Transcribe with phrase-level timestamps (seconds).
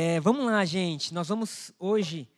[0.00, 1.12] É, vamos lá, gente.
[1.12, 2.28] Nós vamos hoje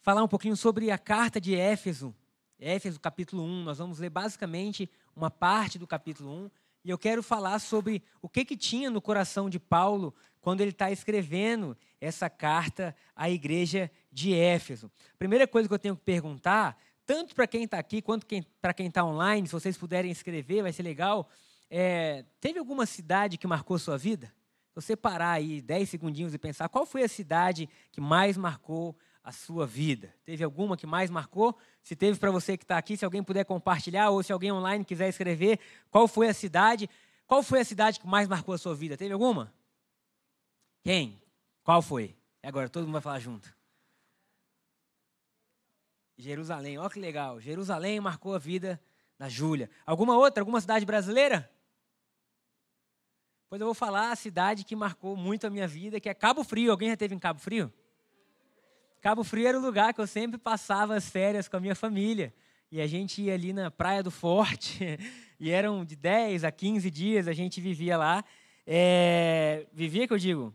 [0.00, 2.14] falar um pouquinho sobre a carta de Éfeso.
[2.58, 3.64] Éfeso, capítulo 1.
[3.64, 6.50] Nós vamos ler basicamente uma parte do capítulo 1.
[6.82, 10.70] E eu quero falar sobre o que, que tinha no coração de Paulo quando ele
[10.70, 14.90] está escrevendo essa carta à igreja de Éfeso.
[15.18, 18.26] Primeira coisa que eu tenho que perguntar, tanto para quem está aqui quanto
[18.62, 21.28] para quem está online, se vocês puderem escrever, vai ser legal.
[21.68, 24.32] É, teve alguma cidade que marcou sua vida?
[24.74, 29.32] Você parar aí 10 segundinhos e pensar qual foi a cidade que mais marcou a
[29.32, 30.14] sua vida.
[30.24, 31.56] Teve alguma que mais marcou?
[31.82, 34.84] Se teve para você que está aqui, se alguém puder compartilhar, ou se alguém online
[34.84, 35.58] quiser escrever,
[35.90, 36.90] qual foi a cidade?
[37.26, 38.96] Qual foi a cidade que mais marcou a sua vida?
[38.96, 39.52] Teve alguma?
[40.82, 41.22] Quem?
[41.62, 42.14] Qual foi?
[42.42, 43.54] Agora todo mundo vai falar junto.
[46.18, 47.40] Jerusalém, olha que legal.
[47.40, 48.80] Jerusalém marcou a vida
[49.18, 49.70] da Júlia.
[49.86, 50.42] Alguma outra?
[50.42, 51.50] Alguma cidade brasileira?
[53.54, 56.42] Pois eu vou falar a cidade que marcou muito a minha vida, que é Cabo
[56.42, 56.72] Frio.
[56.72, 57.72] Alguém já teve em Cabo Frio?
[59.00, 62.34] Cabo Frio era o lugar que eu sempre passava as férias com a minha família.
[62.68, 64.98] E a gente ia ali na Praia do Forte,
[65.38, 68.24] e eram de 10 a 15 dias, a gente vivia lá.
[68.66, 70.52] É, vivia, que eu digo,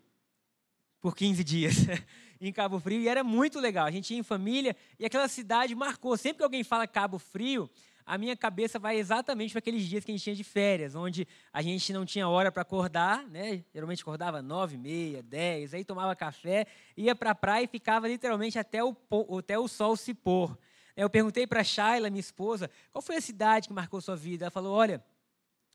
[0.99, 1.75] por 15 dias
[2.41, 3.85] em Cabo Frio, e era muito legal.
[3.85, 6.17] A gente ia em família, e aquela cidade marcou.
[6.17, 7.69] Sempre que alguém fala Cabo Frio,
[8.09, 11.27] a minha cabeça vai exatamente para aqueles dias que a gente tinha de férias, onde
[11.53, 13.63] a gente não tinha hora para acordar, né?
[13.71, 16.65] Geralmente acordava nove, meia, dez, aí tomava café,
[16.97, 18.97] ia para a praia e ficava literalmente até o,
[19.37, 20.57] até o sol se pôr.
[20.97, 24.45] Eu perguntei para a Shayla, minha esposa, qual foi a cidade que marcou sua vida?
[24.45, 25.03] Ela falou, olha,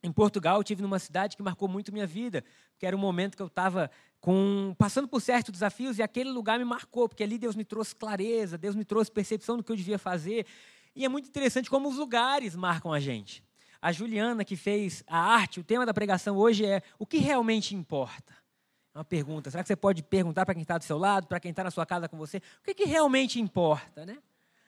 [0.03, 3.37] em Portugal, eu tive numa cidade que marcou muito minha vida, porque era um momento
[3.37, 3.89] que eu estava
[4.77, 8.59] passando por certos desafios e aquele lugar me marcou, porque ali Deus me trouxe clareza,
[8.59, 10.47] Deus me trouxe percepção do que eu devia fazer.
[10.95, 13.43] E é muito interessante como os lugares marcam a gente.
[13.83, 17.75] A Juliana, que fez a arte, o tema da pregação hoje é o que realmente
[17.75, 18.33] importa.
[18.95, 19.51] É uma pergunta.
[19.51, 21.71] Será que você pode perguntar para quem está do seu lado, para quem está na
[21.71, 24.19] sua casa com você, o que, que realmente importa, né?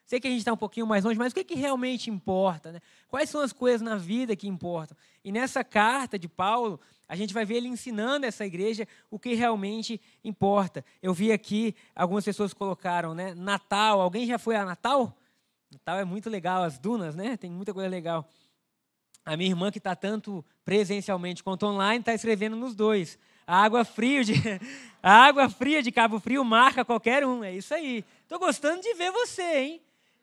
[0.05, 2.71] Sei que a gente está um pouquinho mais longe, mas o que, que realmente importa?
[2.73, 2.81] Né?
[3.09, 4.97] Quais são as coisas na vida que importam?
[5.25, 9.35] E nessa carta de Paulo, a gente vai ver ele ensinando essa igreja o que
[9.35, 10.85] realmente importa.
[11.03, 13.35] Eu vi aqui, algumas pessoas colocaram, né?
[13.35, 14.01] Natal.
[14.01, 15.17] Alguém já foi a Natal?
[15.71, 17.37] Natal é muito legal, as dunas, né?
[17.37, 18.29] Tem muita coisa legal.
[19.25, 23.19] A minha irmã, que está tanto presencialmente quanto online, está escrevendo nos dois.
[23.45, 24.35] A água fria de,
[25.03, 27.43] a água fria de Cabo Frio marca qualquer um.
[27.43, 28.05] É isso aí.
[28.23, 29.83] Estou gostando de ver você, hein?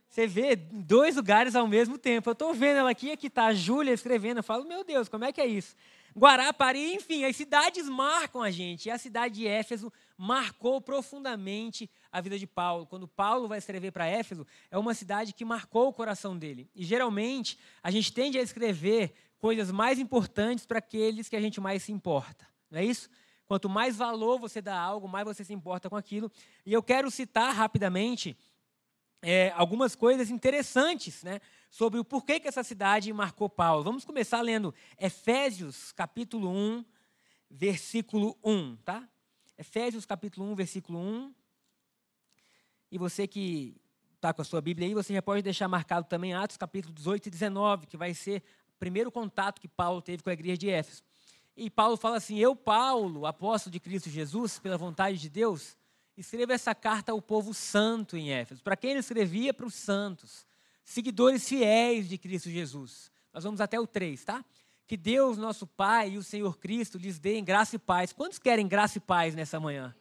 [0.09, 2.30] Você vê dois lugares ao mesmo tempo.
[2.30, 4.38] Eu estou vendo ela aqui, aqui está a Júlia escrevendo.
[4.38, 5.75] Eu falo, meu Deus, como é que é isso?
[6.16, 8.86] Guarapari, enfim, as cidades marcam a gente.
[8.86, 12.85] E a cidade de Éfeso marcou profundamente a vida de Paulo.
[12.85, 16.69] Quando Paulo vai escrever para Éfeso, é uma cidade que marcou o coração dele.
[16.75, 21.59] E geralmente a gente tende a escrever coisas mais importantes para aqueles que a gente
[21.59, 22.47] mais se importa.
[22.69, 23.09] Não é isso?
[23.47, 26.31] Quanto mais valor você dá a algo, mais você se importa com aquilo.
[26.63, 28.38] E eu quero citar rapidamente
[29.19, 33.84] é, algumas coisas interessantes né, sobre o porquê que essa cidade marcou Paulo.
[33.84, 36.85] Vamos começar lendo Efésios capítulo 1,
[37.50, 39.07] versículo 1, tá?
[39.57, 41.34] Efésios capítulo 1, versículo 1.
[42.94, 43.76] E você que
[44.14, 47.26] está com a sua Bíblia aí, você já pode deixar marcado também Atos capítulo 18
[47.26, 50.70] e 19, que vai ser o primeiro contato que Paulo teve com a igreja de
[50.70, 51.02] Éfeso.
[51.58, 55.76] E Paulo fala assim: Eu, Paulo, apóstolo de Cristo Jesus, pela vontade de Deus,
[56.16, 58.62] escrevo essa carta ao povo santo em Éfeso.
[58.62, 59.56] Para quem ele escrevia?
[59.56, 60.46] Para os santos,
[60.86, 63.12] seguidores fiéis de Cristo Jesus.
[63.34, 64.46] Nós vamos até o 3, tá?
[64.86, 68.14] Que Deus, nosso Pai e o Senhor Cristo lhes deem graça e paz.
[68.14, 69.96] Quantos querem graça e paz nessa manhã?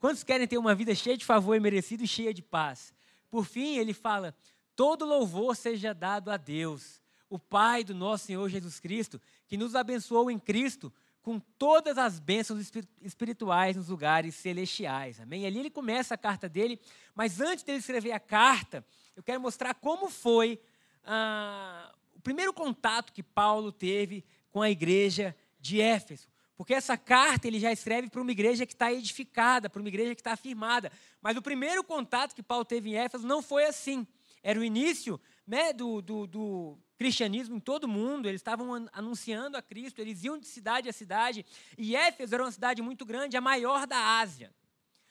[0.00, 2.92] Quantos querem ter uma vida cheia de favor e merecido e cheia de paz?
[3.30, 4.34] Por fim, ele fala:
[4.74, 9.76] todo louvor seja dado a Deus, o Pai do nosso Senhor Jesus Cristo, que nos
[9.76, 10.90] abençoou em Cristo
[11.22, 12.72] com todas as bênçãos
[13.02, 15.20] espirituais nos lugares celestiais.
[15.20, 15.44] Amém?
[15.44, 16.80] Ali ele começa a carta dele,
[17.14, 18.82] mas antes dele escrever a carta,
[19.14, 20.58] eu quero mostrar como foi
[21.04, 26.26] ah, o primeiro contato que Paulo teve com a igreja de Éfeso.
[26.60, 30.14] Porque essa carta ele já escreve para uma igreja que está edificada, para uma igreja
[30.14, 30.92] que está afirmada.
[31.22, 34.06] Mas o primeiro contato que Paulo teve em Éfeso não foi assim.
[34.42, 39.56] Era o início né, do, do, do cristianismo em todo o mundo, eles estavam anunciando
[39.56, 41.46] a Cristo, eles iam de cidade a cidade.
[41.78, 44.52] E Éfeso era uma cidade muito grande, a maior da Ásia.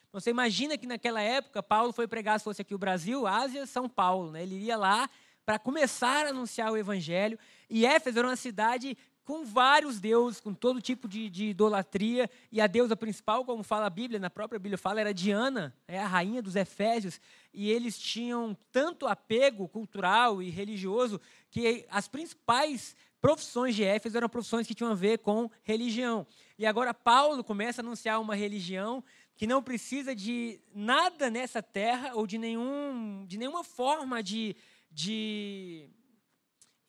[0.07, 3.65] Então, você imagina que naquela época Paulo foi pregar, se fosse aqui o Brasil, Ásia,
[3.65, 4.29] São Paulo.
[4.29, 4.43] Né?
[4.43, 5.09] Ele iria lá
[5.43, 7.39] para começar a anunciar o evangelho.
[7.67, 8.95] E Éfeso era uma cidade
[9.29, 12.27] com vários deuses, com todo tipo de, de, idolatria.
[12.51, 15.99] E a deusa principal, como fala a Bíblia, na própria Bíblia fala, era Diana, é
[15.99, 17.21] a rainha dos Efésios.
[17.53, 21.21] E eles tinham tanto apego cultural e religioso
[21.51, 26.25] que as principais profissões de Éfeso eram profissões que tinham a ver com religião.
[26.57, 29.03] E agora Paulo começa a anunciar uma religião
[29.35, 34.55] que não precisa de nada nessa terra ou de, nenhum, de nenhuma forma de,
[34.91, 35.87] de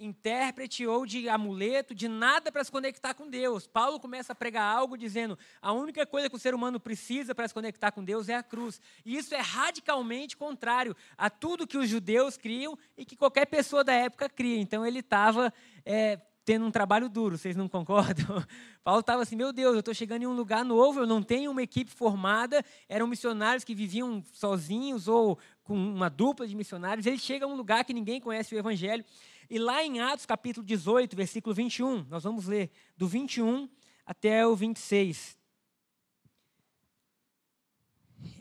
[0.01, 3.67] intérprete ou de amuleto, de nada para se conectar com Deus.
[3.67, 7.47] Paulo começa a pregar algo dizendo: a única coisa que o ser humano precisa para
[7.47, 8.81] se conectar com Deus é a cruz.
[9.05, 13.85] E isso é radicalmente contrário a tudo que os judeus criam e que qualquer pessoa
[13.85, 14.59] da época cria.
[14.59, 15.53] Então ele estava
[15.85, 18.45] é, tendo um trabalho duro, vocês não concordam?
[18.83, 21.51] Paulo estava assim: meu Deus, eu estou chegando em um lugar novo, eu não tenho
[21.51, 27.07] uma equipe formada, eram missionários que viviam sozinhos ou com uma dupla de missionários.
[27.07, 29.05] Ele chega a um lugar que ninguém conhece o evangelho.
[29.51, 33.69] E lá em Atos capítulo 18, versículo 21, nós vamos ler do 21
[34.07, 35.37] até o 26.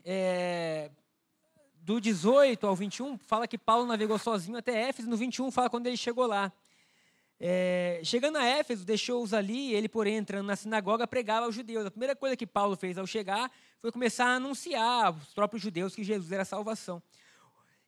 [0.06, 0.92] É,
[1.78, 5.10] do 18 ao 21, fala que Paulo navegou sozinho até Éfeso.
[5.10, 6.54] No 21, fala quando ele chegou lá.
[7.40, 11.88] É, chegando a Éfeso, deixou-os ali, ele, porém, entrando na sinagoga, pregava aos judeus.
[11.88, 15.96] A primeira coisa que Paulo fez ao chegar foi começar a anunciar aos próprios judeus
[15.96, 17.02] que Jesus era a salvação.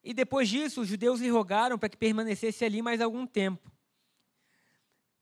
[0.04, 3.72] E depois disso, os judeus lhe rogaram para que permanecesse ali mais algum tempo.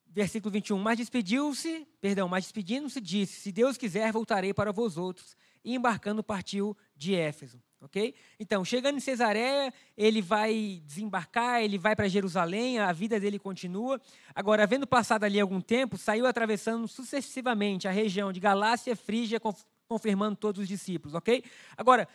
[0.07, 0.77] Versículo 21.
[0.79, 5.37] Mas despediu-se, perdão, mas despedindo-se, disse: Se Deus quiser, voltarei para vós outros.
[5.63, 7.61] E embarcando, partiu de Éfeso.
[7.81, 8.13] Ok?
[8.37, 14.01] Então, chegando em Cesareia, ele vai desembarcar, ele vai para Jerusalém, a vida dele continua.
[14.35, 19.39] Agora, havendo passado ali algum tempo, saiu atravessando sucessivamente a região de Galácia, Frígia,
[19.87, 21.15] confirmando todos os discípulos.
[21.15, 21.41] Ok?
[21.77, 22.07] Agora,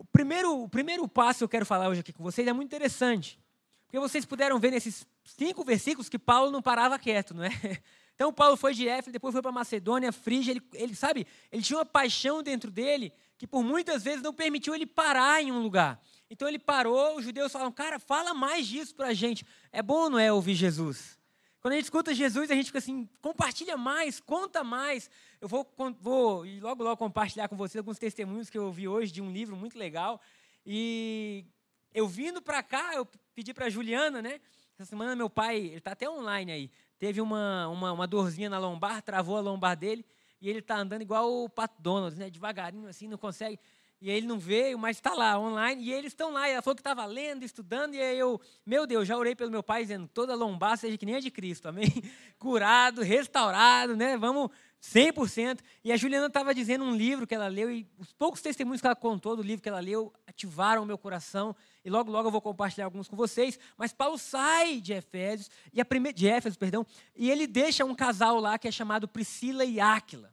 [0.00, 2.68] o primeiro, o primeiro passo que eu quero falar hoje aqui com vocês é muito
[2.68, 3.38] interessante.
[3.84, 7.50] Porque vocês puderam ver nesses cinco versículos que Paulo não parava quieto, não é?
[8.14, 10.50] Então, Paulo foi de Éfeso, depois foi para Macedônia, Frígia.
[10.50, 14.74] Ele, ele, sabe, ele tinha uma paixão dentro dele que por muitas vezes não permitiu
[14.74, 15.98] ele parar em um lugar.
[16.28, 19.42] Então, ele parou, os judeus falaram, cara, fala mais disso para a gente.
[19.72, 21.18] É bom, não é, ouvir Jesus?
[21.62, 25.10] Quando a gente escuta Jesus, a gente fica assim, compartilha mais, conta mais.
[25.40, 25.66] Eu vou,
[25.98, 29.32] vou e logo, logo compartilhar com vocês alguns testemunhos que eu ouvi hoje de um
[29.32, 30.20] livro muito legal.
[30.66, 31.46] E
[31.94, 34.38] eu vindo para cá, eu pedi para Juliana, né?
[34.74, 38.58] Essa semana meu pai, ele está até online aí, teve uma, uma, uma dorzinha na
[38.58, 40.04] lombar, travou a lombar dele,
[40.42, 42.28] e ele está andando igual o Pat Donald, né?
[42.28, 43.58] Devagarinho assim, não consegue.
[44.00, 46.48] E ele não veio, mas está lá, online, e eles estão lá.
[46.48, 49.50] E ela falou que estava lendo, estudando, e aí eu, meu Deus, já orei pelo
[49.50, 52.02] meu pai, dizendo, toda lombar seja que nem a de Cristo, amém?
[52.38, 54.16] Curado, restaurado, né?
[54.16, 54.50] Vamos
[54.82, 55.60] 100%.
[55.84, 58.86] E a Juliana estava dizendo um livro que ela leu, e os poucos testemunhos que
[58.86, 61.54] ela contou do livro que ela leu ativaram o meu coração,
[61.84, 63.58] e logo, logo eu vou compartilhar alguns com vocês.
[63.76, 66.10] Mas Paulo sai de Efésios, e a prime...
[66.10, 70.32] de Éfeso, perdão, e ele deixa um casal lá que é chamado Priscila e Áquila.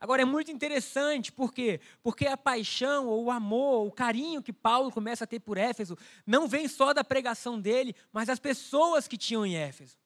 [0.00, 1.80] Agora é muito interessante, por quê?
[2.02, 5.96] Porque a paixão, ou o amor, o carinho que Paulo começa a ter por Éfeso,
[6.26, 9.96] não vem só da pregação dele, mas das pessoas que tinham em Éfeso.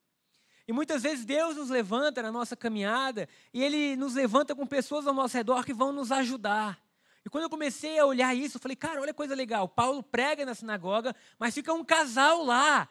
[0.67, 5.05] E muitas vezes Deus nos levanta na nossa caminhada, e Ele nos levanta com pessoas
[5.05, 6.79] ao nosso redor que vão nos ajudar.
[7.25, 9.67] E quando eu comecei a olhar isso, eu falei, cara, olha coisa legal.
[9.67, 12.87] Paulo prega na sinagoga, mas fica um casal lá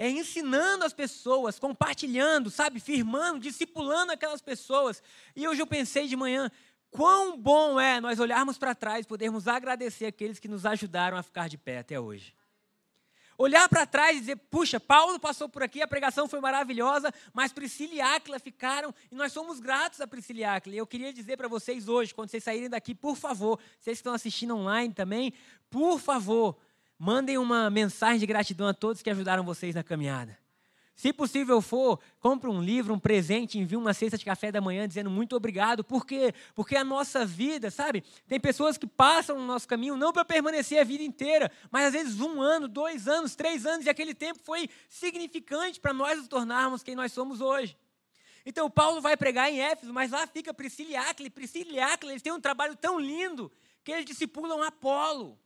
[0.00, 5.02] é ensinando as pessoas, compartilhando, sabe, firmando, discipulando aquelas pessoas.
[5.36, 6.50] E hoje eu pensei de manhã,
[6.90, 11.50] quão bom é nós olharmos para trás podermos agradecer aqueles que nos ajudaram a ficar
[11.50, 12.34] de pé até hoje.
[13.36, 17.52] Olhar para trás e dizer, puxa, Paulo passou por aqui, a pregação foi maravilhosa, mas
[17.52, 20.74] Priscila e Áquila ficaram, e nós somos gratos a Priscila e Áquila.
[20.76, 24.00] E eu queria dizer para vocês hoje, quando vocês saírem daqui, por favor, vocês que
[24.00, 25.34] estão assistindo online também,
[25.68, 26.58] por favor,
[27.02, 30.38] Mandem uma mensagem de gratidão a todos que ajudaram vocês na caminhada.
[30.94, 34.86] Se possível for, compre um livro, um presente, envie uma cesta de café da manhã
[34.86, 35.82] dizendo muito obrigado.
[35.82, 36.34] Por quê?
[36.54, 38.04] Porque a nossa vida, sabe?
[38.28, 41.92] Tem pessoas que passam no nosso caminho não para permanecer a vida inteira, mas às
[41.94, 46.28] vezes um ano, dois anos, três anos, e aquele tempo foi significante para nós nos
[46.28, 47.78] tornarmos quem nós somos hoje.
[48.44, 51.30] Então, Paulo vai pregar em Éfeso, mas lá fica Priscila e Áquila.
[51.30, 53.50] Priscila e eles têm um trabalho tão lindo
[53.82, 55.38] que eles discipulam Apolo.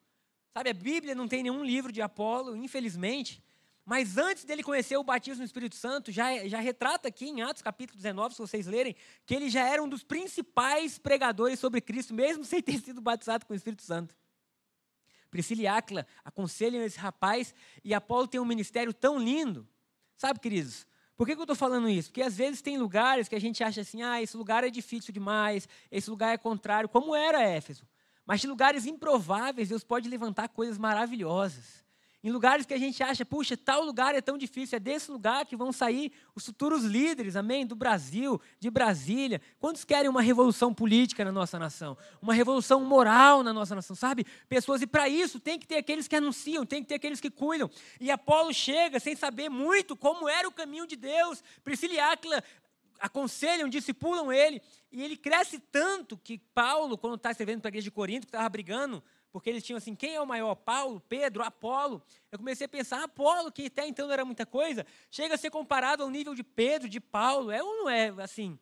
[0.55, 3.43] Sabe, a Bíblia não tem nenhum livro de Apolo, infelizmente.
[3.85, 7.61] Mas antes dele conhecer o batismo no Espírito Santo, já, já retrata aqui em Atos
[7.61, 8.95] capítulo 19, se vocês lerem,
[9.27, 13.45] que ele já era um dos principais pregadores sobre Cristo, mesmo sem ter sido batizado
[13.45, 14.17] com o Espírito Santo.
[15.29, 19.69] Priscila e Áquila aconselham esse rapaz e Apolo tem um ministério tão lindo.
[20.17, 22.11] Sabe, queridos, por que, que eu estou falando isso?
[22.11, 25.13] Porque às vezes tem lugares que a gente acha assim, ah, esse lugar é difícil
[25.13, 27.85] demais, esse lugar é contrário, como era Éfeso.
[28.27, 31.85] Mas de lugares improváveis, Deus pode levantar coisas maravilhosas.
[32.25, 35.45] Em lugares que a gente acha, puxa, tal lugar é tão difícil, é desse lugar
[35.45, 37.67] que vão sair os futuros líderes, amém?
[37.67, 39.43] Do Brasil, de Brasília.
[39.61, 41.99] Quantos querem uma revolução política na nossa nação?
[42.23, 44.25] Uma revolução moral na nossa nação, sabe?
[44.49, 47.29] Pessoas, e para isso tem que ter aqueles que anunciam, tem que ter aqueles que
[47.29, 47.71] cuidam.
[48.01, 51.45] E Apolo chega sem saber muito como era o caminho de Deus.
[51.63, 52.43] Priscila e Áquila
[52.99, 54.61] aconselham, discipulam ele,
[54.91, 58.31] e ele cresce tanto que Paulo, quando está escrevendo para a igreja de Corinto, que
[58.31, 60.55] estava brigando, porque eles tinham assim, quem é o maior?
[60.55, 62.01] Paulo, Pedro, Apolo.
[62.31, 65.51] Eu comecei a pensar, Apolo, que até então não era muita coisa, chega a ser
[65.51, 67.51] comparado ao nível de Pedro, de Paulo.
[67.51, 68.59] É ou não é, assim,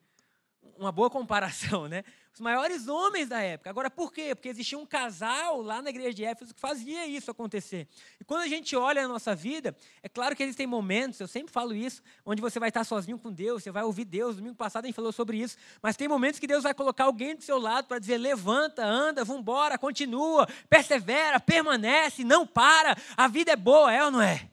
[0.78, 2.02] uma boa comparação, né?
[2.34, 3.68] Os maiores homens da época.
[3.68, 4.34] Agora, por quê?
[4.34, 7.86] Porque existia um casal lá na igreja de Éfeso que fazia isso acontecer.
[8.18, 11.52] E quando a gente olha a nossa vida, é claro que existem momentos, eu sempre
[11.52, 14.36] falo isso, onde você vai estar sozinho com Deus, você vai ouvir Deus.
[14.36, 15.58] Domingo passado a gente falou sobre isso.
[15.82, 19.24] Mas tem momentos que Deus vai colocar alguém do seu lado para dizer: levanta, anda,
[19.24, 22.96] vambora, continua, persevera, permanece, não para.
[23.14, 24.48] A vida é boa, é ou não é?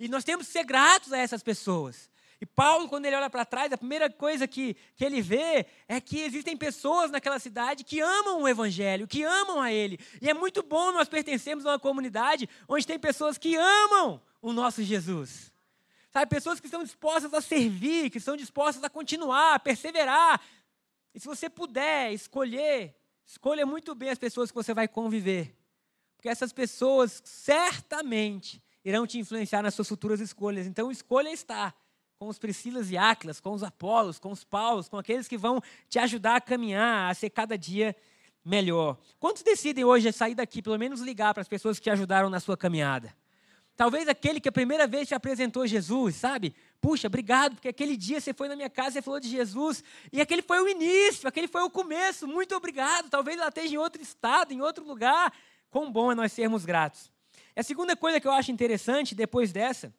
[0.00, 2.10] E nós temos que ser gratos a essas pessoas.
[2.42, 6.00] E Paulo, quando ele olha para trás, a primeira coisa que, que ele vê é
[6.00, 9.96] que existem pessoas naquela cidade que amam o Evangelho, que amam a Ele.
[10.20, 14.52] E é muito bom nós pertencermos a uma comunidade onde tem pessoas que amam o
[14.52, 15.52] nosso Jesus.
[16.10, 20.40] Sabe, pessoas que estão dispostas a servir, que estão dispostas a continuar, a perseverar.
[21.14, 22.92] E se você puder escolher,
[23.24, 25.56] escolha muito bem as pessoas que você vai conviver.
[26.16, 30.66] Porque essas pessoas certamente irão te influenciar nas suas futuras escolhas.
[30.66, 31.72] Então, escolha estar
[32.22, 35.60] com os Priscilas e Áquilas, com os Apolos, com os Paulos, com aqueles que vão
[35.88, 37.96] te ajudar a caminhar, a ser cada dia
[38.44, 38.96] melhor.
[39.18, 42.38] Quantos decidem hoje sair daqui, pelo menos ligar para as pessoas que te ajudaram na
[42.38, 43.12] sua caminhada?
[43.76, 46.54] Talvez aquele que a primeira vez te apresentou Jesus, sabe?
[46.80, 50.20] Puxa, obrigado, porque aquele dia você foi na minha casa e falou de Jesus, e
[50.20, 53.10] aquele foi o início, aquele foi o começo, muito obrigado.
[53.10, 55.32] Talvez ela esteja em outro estado, em outro lugar.
[55.72, 57.10] Quão bom é nós sermos gratos.
[57.56, 59.92] E a segunda coisa que eu acho interessante depois dessa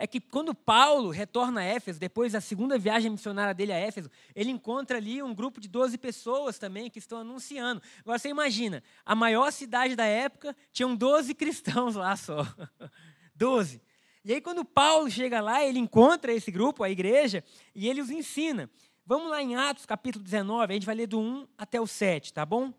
[0.00, 4.10] é que quando Paulo retorna a Éfeso, depois da segunda viagem missionária dele a Éfeso,
[4.34, 7.82] ele encontra ali um grupo de 12 pessoas também que estão anunciando.
[8.00, 12.46] Agora você imagina, a maior cidade da época tinham 12 cristãos lá só.
[13.36, 13.82] 12.
[14.24, 18.08] E aí quando Paulo chega lá, ele encontra esse grupo, a igreja, e ele os
[18.08, 18.70] ensina.
[19.04, 22.32] Vamos lá em Atos capítulo 19, a gente vai ler do 1 até o 7,
[22.32, 22.72] tá bom?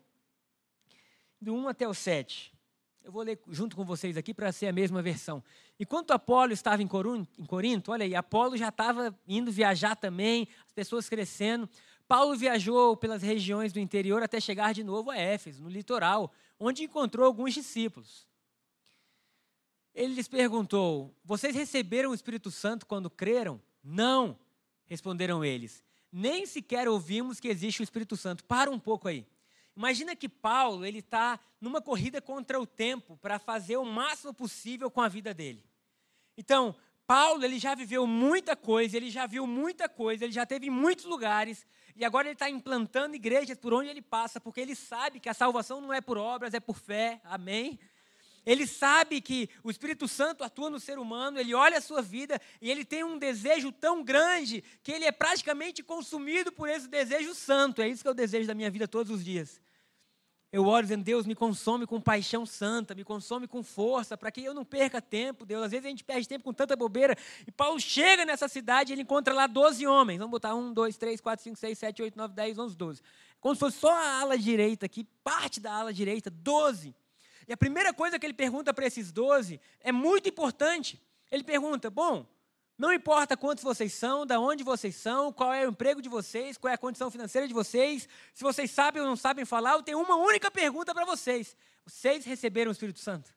[1.39, 2.51] Do 1 até o 7.
[3.03, 5.43] Eu vou ler junto com vocês aqui para ser a mesma versão.
[5.79, 11.09] Enquanto Apolo estava em Corinto, olha aí, Apolo já estava indo viajar também, as pessoas
[11.09, 11.67] crescendo.
[12.07, 16.83] Paulo viajou pelas regiões do interior até chegar de novo a Éfeso, no litoral, onde
[16.83, 18.27] encontrou alguns discípulos.
[19.95, 23.59] Ele lhes perguntou: Vocês receberam o Espírito Santo quando creram?
[23.83, 24.37] Não,
[24.85, 25.83] responderam eles.
[26.11, 28.43] Nem sequer ouvimos que existe o Espírito Santo.
[28.43, 29.25] Para um pouco aí.
[29.75, 34.91] Imagina que Paulo ele está numa corrida contra o tempo para fazer o máximo possível
[34.91, 35.63] com a vida dele.
[36.37, 36.75] Então,
[37.07, 40.69] Paulo ele já viveu muita coisa, ele já viu muita coisa, ele já teve em
[40.69, 45.19] muitos lugares e agora ele está implantando igrejas por onde ele passa, porque ele sabe
[45.19, 47.19] que a salvação não é por obras, é por fé.
[47.23, 47.79] Amém?
[48.45, 52.41] Ele sabe que o Espírito Santo atua no ser humano, ele olha a sua vida
[52.61, 57.35] e ele tem um desejo tão grande que ele é praticamente consumido por esse desejo
[57.35, 57.81] santo.
[57.81, 59.61] É isso que é o desejo da minha vida todos os dias.
[60.51, 64.43] Eu oro dizendo, Deus, me consome com paixão santa, me consome com força, para que
[64.43, 65.63] eu não perca tempo, Deus.
[65.63, 67.15] Às vezes a gente perde tempo com tanta bobeira.
[67.47, 70.17] E Paulo chega nessa cidade e ele encontra lá 12 homens.
[70.17, 73.01] Vamos botar 1, 2, 3, 4, 5, 6, 7, 8, 9, 10, 11, 12.
[73.39, 76.93] Como se fosse só a ala direita aqui, parte da ala direita, 12.
[77.51, 80.97] E a primeira coisa que ele pergunta para esses 12 é muito importante.
[81.29, 82.25] Ele pergunta: bom,
[82.77, 86.57] não importa quantos vocês são, de onde vocês são, qual é o emprego de vocês,
[86.57, 89.83] qual é a condição financeira de vocês, se vocês sabem ou não sabem falar, eu
[89.83, 91.53] tenho uma única pergunta para vocês:
[91.85, 93.35] vocês receberam o Espírito Santo?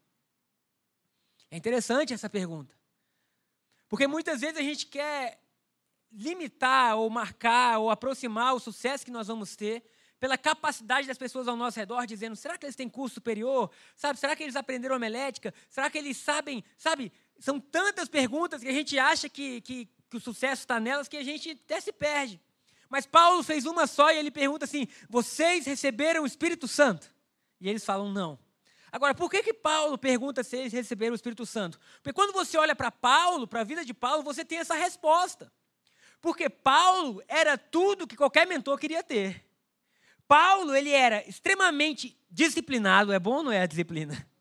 [1.50, 2.72] É interessante essa pergunta.
[3.88, 5.40] Porque muitas vezes a gente quer
[6.12, 9.82] limitar ou marcar ou aproximar o sucesso que nós vamos ter
[10.24, 13.70] pela capacidade das pessoas ao nosso redor, dizendo: será que eles têm curso superior?
[13.94, 14.18] Sabe?
[14.18, 15.52] Será que eles aprenderam homelética?
[15.68, 16.64] Será que eles sabem?
[16.78, 17.12] Sabe?
[17.38, 21.18] São tantas perguntas que a gente acha que, que, que o sucesso está nelas que
[21.18, 22.40] a gente até se perde.
[22.88, 27.14] Mas Paulo fez uma só e ele pergunta assim: vocês receberam o Espírito Santo?
[27.60, 28.38] E eles falam: não.
[28.90, 31.78] Agora, por que, que Paulo pergunta se eles receberam o Espírito Santo?
[31.96, 35.52] Porque quando você olha para Paulo, para a vida de Paulo, você tem essa resposta.
[36.22, 39.43] Porque Paulo era tudo que qualquer mentor queria ter.
[40.26, 44.14] Paulo, ele era extremamente disciplinado, é bom ou não é a disciplina?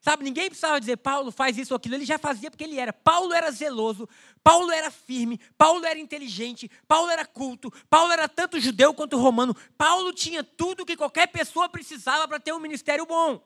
[0.00, 2.92] Sabe, ninguém precisava dizer, Paulo faz isso ou aquilo, ele já fazia porque ele era.
[2.92, 4.08] Paulo era zeloso,
[4.42, 9.54] Paulo era firme, Paulo era inteligente, Paulo era culto, Paulo era tanto judeu quanto romano.
[9.76, 13.42] Paulo tinha tudo que qualquer pessoa precisava para ter um ministério bom.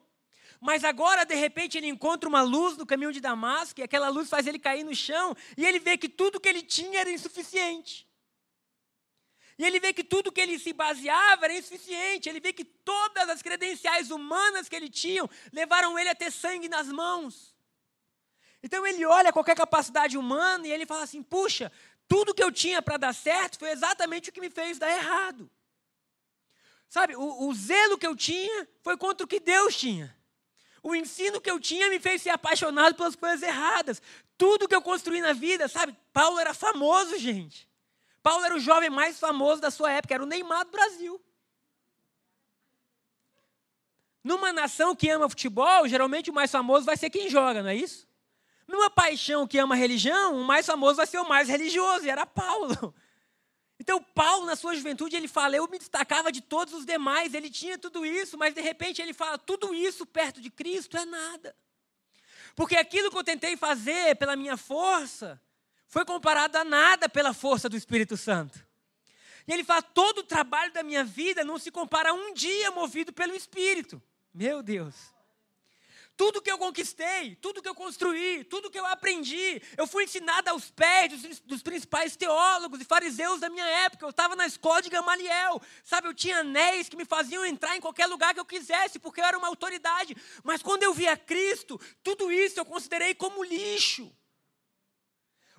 [0.61, 4.29] Mas agora, de repente, ele encontra uma luz no caminho de Damasco, e aquela luz
[4.29, 8.07] faz ele cair no chão, e ele vê que tudo que ele tinha era insuficiente.
[9.63, 12.29] E ele vê que tudo que ele se baseava era insuficiente.
[12.29, 16.69] Ele vê que todas as credenciais humanas que ele tinha levaram ele a ter sangue
[16.69, 17.55] nas mãos.
[18.61, 21.71] Então ele olha qualquer capacidade humana e ele fala assim: puxa,
[22.09, 25.49] Tudo que eu tinha para dar certo foi exatamente o que me fez dar errado.
[26.89, 30.13] Sabe, o, o zelo que eu tinha foi contra o que Deus tinha.
[30.83, 34.03] O ensino que eu tinha me fez ser apaixonado pelas coisas erradas.
[34.37, 35.97] Tudo que eu construí na vida, sabe?
[36.13, 37.71] Paulo era famoso, gente.
[38.23, 41.21] Paulo era o jovem mais famoso da sua época, era o Neymar do Brasil.
[44.23, 47.75] Numa nação que ama futebol, geralmente o mais famoso vai ser quem joga, não é
[47.75, 48.07] isso?
[48.69, 52.27] Numa paixão que ama religião, o mais famoso vai ser o mais religioso, e era
[52.27, 52.95] Paulo.
[53.81, 57.51] Então, Paulo, na sua juventude, ele fala: Eu me destacava de todos os demais, ele
[57.51, 61.53] tinha tudo isso, mas de repente ele fala: Tudo isso perto de Cristo é nada.
[62.55, 65.41] Porque aquilo que eu tentei fazer pela minha força
[65.93, 68.67] foi comparado a nada pela força do Espírito Santo.
[69.47, 72.71] E ele fala: Todo o trabalho da minha vida não se compara a um dia
[72.71, 74.03] movido pelo Espírito.
[74.33, 74.95] Meu Deus.
[76.17, 80.49] Tudo que eu conquistei, tudo que eu construí, tudo que eu aprendi, eu fui ensinado
[80.49, 84.07] aos pés dos, dos principais teólogos e fariseus da minha época.
[84.07, 86.09] Eu estava na escola de Gamaliel, sabe?
[86.09, 89.27] Eu tinha anéis que me faziam entrar em qualquer lugar que eu quisesse, porque eu
[89.27, 90.17] era uma autoridade.
[90.43, 94.11] Mas quando eu vi a Cristo, tudo isso eu considerei como lixo.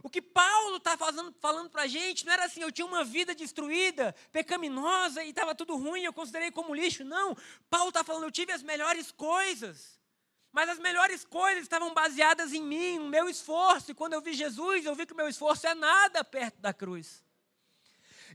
[0.03, 3.33] O que Paulo está falando para a gente não era assim, eu tinha uma vida
[3.33, 7.05] destruída, pecaminosa e estava tudo ruim, eu considerei como lixo.
[7.05, 7.37] Não.
[7.69, 9.97] Paulo está falando, eu tive as melhores coisas.
[10.51, 13.91] Mas as melhores coisas estavam baseadas em mim, no meu esforço.
[13.91, 16.73] E quando eu vi Jesus, eu vi que o meu esforço é nada perto da
[16.73, 17.23] cruz.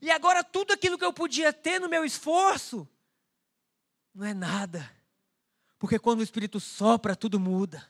[0.01, 2.89] E agora tudo aquilo que eu podia ter no meu esforço
[4.15, 4.91] não é nada.
[5.79, 7.87] Porque quando o Espírito sopra, tudo muda.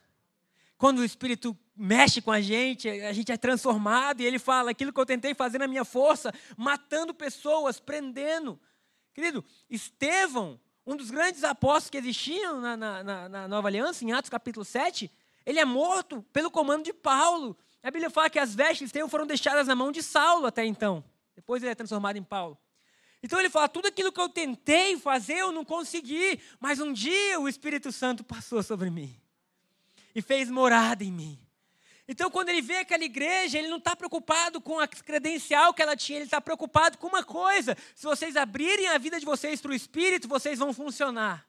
[0.77, 4.93] Quando o Espírito mexe com a gente, a gente é transformado e ele fala: aquilo
[4.93, 8.59] que eu tentei fazer na minha força, matando pessoas, prendendo.
[9.15, 14.31] Querido, Estevão um dos grandes apóstolos que existiam na, na, na, Nova Aliança, em Atos
[14.31, 15.13] capítulo 7,
[15.45, 17.55] ele é morto pelo comando de Paulo.
[17.83, 21.05] A Bíblia fala que as vestes de foram deixadas na mão de Saulo até então.
[21.37, 22.57] Depois ele é transformado em Paulo.
[23.23, 27.39] Então ele fala: tudo aquilo que eu tentei fazer, eu não consegui, mas um dia
[27.39, 29.15] o Espírito Santo passou sobre mim
[30.15, 31.39] e fez morada em mim.
[32.11, 35.94] Então, quando ele vê aquela igreja, ele não está preocupado com a credencial que ela
[35.94, 39.73] tinha, ele está preocupado com uma coisa: se vocês abrirem a vida de vocês para
[39.73, 41.47] o Espírito, vocês vão funcionar.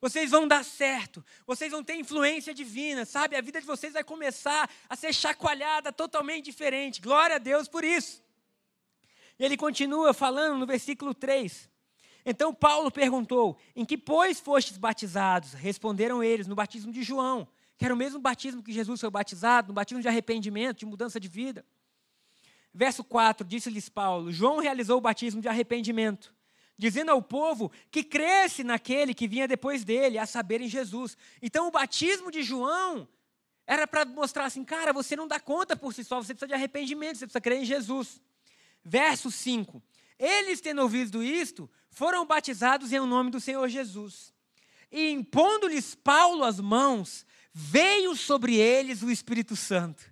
[0.00, 3.34] Vocês vão dar certo, vocês vão ter influência divina, sabe?
[3.34, 7.00] A vida de vocês vai começar a ser chacoalhada totalmente diferente.
[7.00, 8.22] Glória a Deus por isso.
[9.38, 11.68] E ele continua falando no versículo 3.
[12.26, 15.54] Então Paulo perguntou: Em que, pois, fostes batizados?
[15.54, 17.48] Responderam eles: No batismo de João
[17.78, 21.20] que era o mesmo batismo que Jesus foi batizado, no batismo de arrependimento, de mudança
[21.20, 21.64] de vida.
[22.74, 26.34] Verso 4, disse-lhes Paulo: João realizou o batismo de arrependimento,
[26.76, 31.16] dizendo ao povo que cresce naquele que vinha depois dele, a saber, em Jesus.
[31.40, 33.08] Então, o batismo de João
[33.64, 36.54] era para mostrar assim, cara, você não dá conta por si só, você precisa de
[36.54, 38.20] arrependimento, você precisa crer em Jesus.
[38.84, 39.80] Verso 5:
[40.18, 44.32] Eles, tendo ouvido isto, foram batizados em nome do Senhor Jesus.
[44.90, 50.02] E impondo-lhes Paulo as mãos, veio sobre eles o Espírito Santo,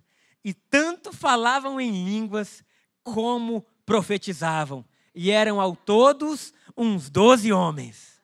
[0.43, 2.63] e tanto falavam em línguas
[3.03, 8.17] como profetizavam, e eram ao todos uns doze homens.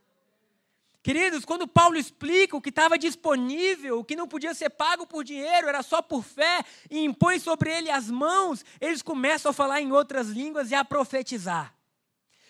[1.04, 5.23] Queridos, quando Paulo explica o que estava disponível, o que não podia ser pago por
[5.23, 9.82] dinheiro, era só por fé, e impõe sobre ele as mãos, eles começam a falar
[9.82, 11.76] em outras línguas e a profetizar.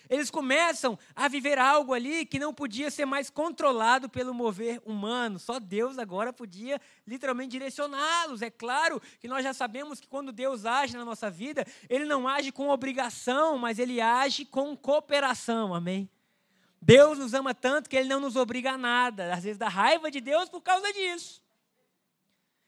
[0.08, 5.38] Eles começam a viver algo ali que não podia ser mais controlado pelo mover humano.
[5.38, 8.42] Só Deus agora podia literalmente direcioná-los.
[8.42, 12.28] É claro que nós já sabemos que quando Deus age na nossa vida, Ele não
[12.28, 15.74] age com obrigação, mas Ele age com cooperação.
[15.74, 16.08] Amém?
[16.80, 19.32] Deus nos ama tanto que Ele não nos obriga a nada.
[19.32, 21.42] Às vezes dá raiva de Deus por causa disso.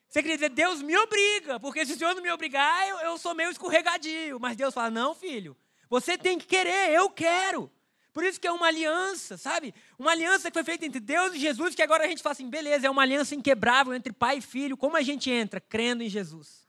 [0.09, 3.18] Você queria dizer, Deus me obriga, porque se o Senhor não me obrigar, eu, eu
[3.18, 4.40] sou meio escorregadio.
[4.40, 5.55] Mas Deus fala, não, filho,
[5.88, 7.70] você tem que querer, eu quero.
[8.12, 9.75] Por isso que é uma aliança, sabe?
[9.99, 12.49] Uma aliança que foi feita entre Deus e Jesus, que agora a gente fala assim,
[12.49, 14.75] beleza, é uma aliança inquebrável entre pai e filho.
[14.75, 15.61] Como a gente entra?
[15.61, 16.66] Crendo em Jesus.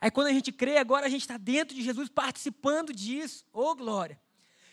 [0.00, 3.44] Aí quando a gente crê, agora a gente está dentro de Jesus, participando disso.
[3.52, 4.20] Ô oh, glória!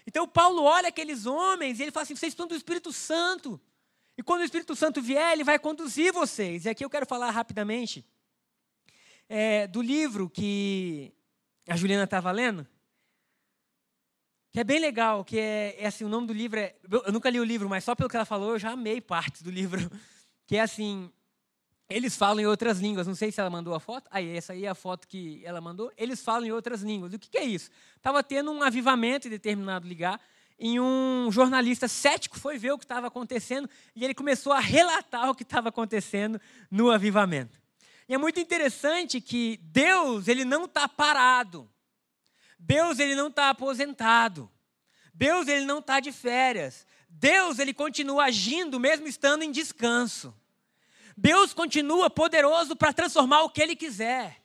[0.07, 3.61] Então Paulo olha aqueles homens e ele fala assim: vocês estão do Espírito Santo.
[4.17, 6.65] E quando o Espírito Santo vier, ele vai conduzir vocês.
[6.65, 8.03] E aqui eu quero falar rapidamente
[9.29, 11.13] é, do livro que
[11.67, 12.67] a Juliana estava lendo
[14.51, 17.29] que é bem legal, que é, é, assim, o nome do livro é, eu nunca
[17.29, 19.79] li o livro, mas só pelo que ela falou eu já amei partes do livro,
[20.47, 21.11] que é assim,
[21.87, 24.65] eles falam em outras línguas, não sei se ela mandou a foto, aí essa aí
[24.65, 27.43] é a foto que ela mandou, eles falam em outras línguas, o que, que é
[27.43, 27.69] isso?
[27.95, 30.19] Estava tendo um avivamento em determinado lugar,
[30.59, 35.29] e um jornalista cético foi ver o que estava acontecendo, e ele começou a relatar
[35.29, 37.57] o que estava acontecendo no avivamento.
[38.09, 41.69] E é muito interessante que Deus, ele não está parado,
[42.59, 44.51] Deus ele não está aposentado.
[45.13, 46.85] Deus ele não está de férias.
[47.09, 50.35] Deus ele continua agindo mesmo estando em descanso.
[51.17, 54.37] Deus continua poderoso para transformar o que ele quiser.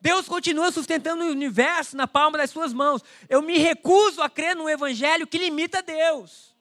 [0.00, 3.02] Deus continua sustentando o universo na palma das suas mãos.
[3.28, 6.52] Eu me recuso a crer num evangelho que limita Deus.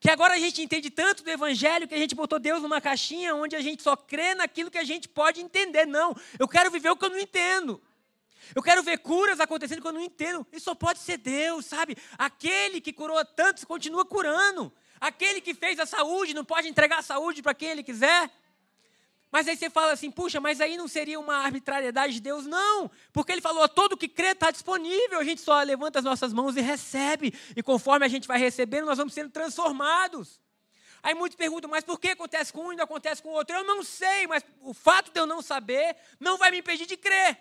[0.00, 3.34] Que agora a gente entende tanto do evangelho que a gente botou Deus numa caixinha
[3.34, 5.86] onde a gente só crê naquilo que a gente pode entender.
[5.86, 7.80] Não, eu quero viver o que eu não entendo.
[8.54, 10.46] Eu quero ver curas acontecendo que eu não entendo.
[10.52, 11.96] Isso só pode ser Deus, sabe?
[12.16, 14.72] Aquele que curou tantos continua curando.
[15.00, 18.30] Aquele que fez a saúde não pode entregar a saúde para quem ele quiser.
[19.30, 22.46] Mas aí você fala assim, puxa, mas aí não seria uma arbitrariedade de Deus?
[22.46, 26.32] Não, porque ele falou, todo que crê está disponível, a gente só levanta as nossas
[26.32, 30.40] mãos e recebe, e conforme a gente vai recebendo, nós vamos sendo transformados.
[31.02, 33.54] Aí muitos perguntam, mas por que acontece com um e não acontece com o outro?
[33.54, 36.96] Eu não sei, mas o fato de eu não saber não vai me impedir de
[36.96, 37.38] crer.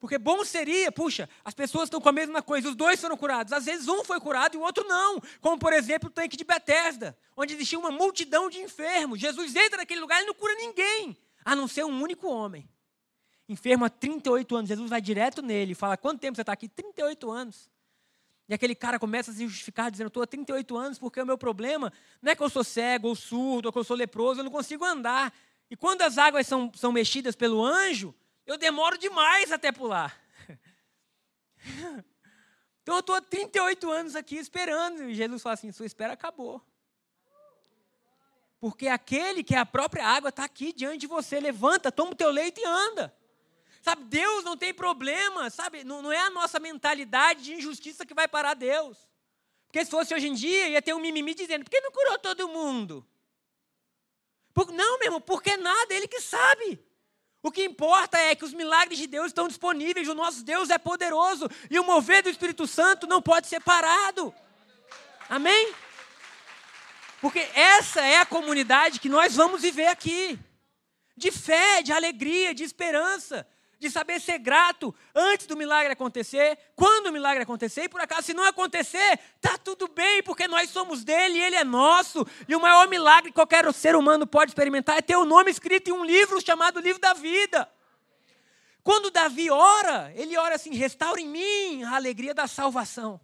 [0.00, 3.52] Porque bom seria, puxa, as pessoas estão com a mesma coisa, os dois foram curados.
[3.52, 5.20] Às vezes um foi curado e o outro não.
[5.40, 9.18] Como, por exemplo, o tanque de Betesda, onde existia uma multidão de enfermos.
[9.18, 12.68] Jesus entra naquele lugar e não cura ninguém, a não ser um único homem.
[13.48, 14.68] Enfermo há 38 anos.
[14.68, 16.68] Jesus vai direto nele e fala: Quanto tempo você está aqui?
[16.68, 17.68] 38 anos.
[18.48, 21.36] E aquele cara começa a se justificar, dizendo: Estou há 38 anos porque o meu
[21.36, 24.44] problema não é que eu sou cego ou surdo ou que eu sou leproso, eu
[24.44, 25.32] não consigo andar.
[25.70, 28.14] E quando as águas são, são mexidas pelo anjo,
[28.48, 30.18] eu demoro demais até pular.
[32.80, 35.10] Então eu estou há 38 anos aqui esperando.
[35.10, 36.58] E Jesus fala assim: sua espera acabou.
[38.58, 41.38] Porque aquele que é a própria água está aqui diante de você.
[41.38, 43.14] Levanta, toma o teu leito e anda.
[43.82, 45.84] Sabe, Deus não tem problema, sabe?
[45.84, 48.96] Não, não é a nossa mentalidade de injustiça que vai parar Deus.
[49.66, 52.18] Porque se fosse hoje em dia, ia ter um mimimi dizendo: por que não curou
[52.18, 53.06] todo mundo?
[54.54, 56.87] Por, não, meu irmão, porque nada, ele que sabe.
[57.48, 60.76] O que importa é que os milagres de Deus estão disponíveis, o nosso Deus é
[60.76, 64.34] poderoso e o mover do Espírito Santo não pode ser parado.
[65.30, 65.72] Amém?
[67.22, 70.38] Porque essa é a comunidade que nós vamos viver aqui.
[71.16, 73.46] De fé, de alegria, de esperança
[73.78, 78.22] de saber ser grato antes do milagre acontecer, quando o milagre acontecer, e por acaso,
[78.22, 82.60] se não acontecer, tá tudo bem, porque nós somos dele, ele é nosso, e o
[82.60, 86.04] maior milagre que qualquer ser humano pode experimentar é ter o nome escrito em um
[86.04, 87.70] livro chamado Livro da Vida.
[88.82, 93.20] Quando Davi ora, ele ora assim: restaura em mim a alegria da salvação.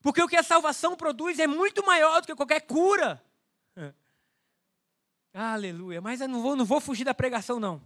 [0.00, 3.22] Porque o que a salvação produz é muito maior do que qualquer cura.
[5.34, 6.00] Aleluia.
[6.00, 7.82] Mas eu não vou, não vou fugir da pregação, não.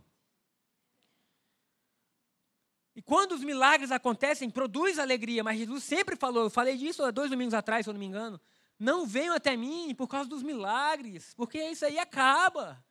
[3.00, 5.42] E quando os milagres acontecem, produz alegria.
[5.42, 8.04] Mas Jesus sempre falou, eu falei disso há dois domingos atrás, se eu não me
[8.04, 8.38] engano.
[8.78, 12.84] Não venham até mim por causa dos milagres, porque isso aí acaba.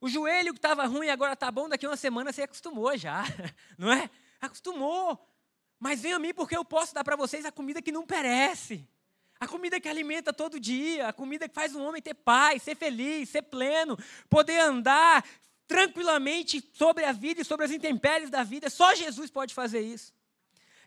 [0.00, 3.24] O joelho que estava ruim agora está bom, daqui a uma semana você acostumou já,
[3.76, 4.08] não é?
[4.40, 5.18] Acostumou.
[5.76, 8.88] Mas venham a mim porque eu posso dar para vocês a comida que não perece.
[9.40, 12.76] A comida que alimenta todo dia, a comida que faz um homem ter paz, ser
[12.76, 13.98] feliz, ser pleno,
[14.30, 15.24] poder andar,
[15.68, 18.70] tranquilamente sobre a vida e sobre as intempéries da vida.
[18.70, 20.12] Só Jesus pode fazer isso.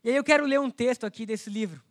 [0.03, 1.81] E aí eu quero ler um texto aqui desse livro.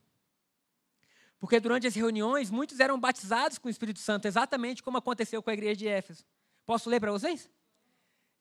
[1.39, 5.49] Porque durante as reuniões, muitos eram batizados com o Espírito Santo, exatamente como aconteceu com
[5.49, 6.25] a igreja de Éfeso.
[6.67, 7.49] Posso ler para vocês?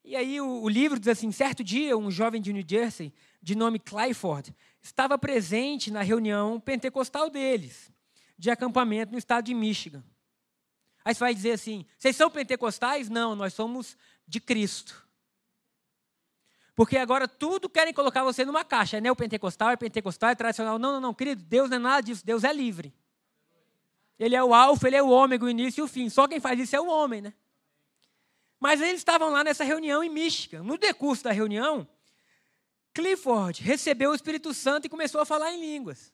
[0.03, 3.55] E aí o, o, livro diz assim: certo dia, um jovem de New Jersey, de
[3.55, 7.91] nome Clifford, estava presente na reunião pentecostal deles,
[8.37, 10.03] de acampamento no estado de Michigan.
[11.05, 13.09] Aí você vai dizer assim: vocês são pentecostais?
[13.09, 13.97] Não, nós somos
[14.29, 15.07] de Cristo.
[16.75, 18.97] Porque agora tudo querem colocar você numa caixa.
[18.97, 20.79] É neopentecostal, é pentecostal, é tradicional.
[20.79, 22.25] Não, não, não, querido, Deus não é nada disso.
[22.25, 22.93] Deus é livre.
[24.17, 26.09] Ele é o alfa, ele é o ômega, o início e o fim.
[26.09, 27.33] Só quem faz isso é o homem, né?
[28.59, 30.63] Mas eles estavam lá nessa reunião em Michigan.
[30.63, 31.87] No decurso da reunião,
[32.93, 36.13] Clifford recebeu o Espírito Santo e começou a falar em línguas.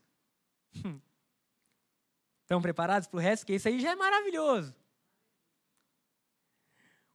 [2.41, 3.45] Estão preparados para o resto?
[3.45, 4.73] Que isso aí já é maravilhoso.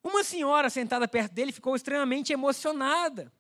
[0.03, 3.33] Uma senhora sentada perto dele ficou extremamente emocionada.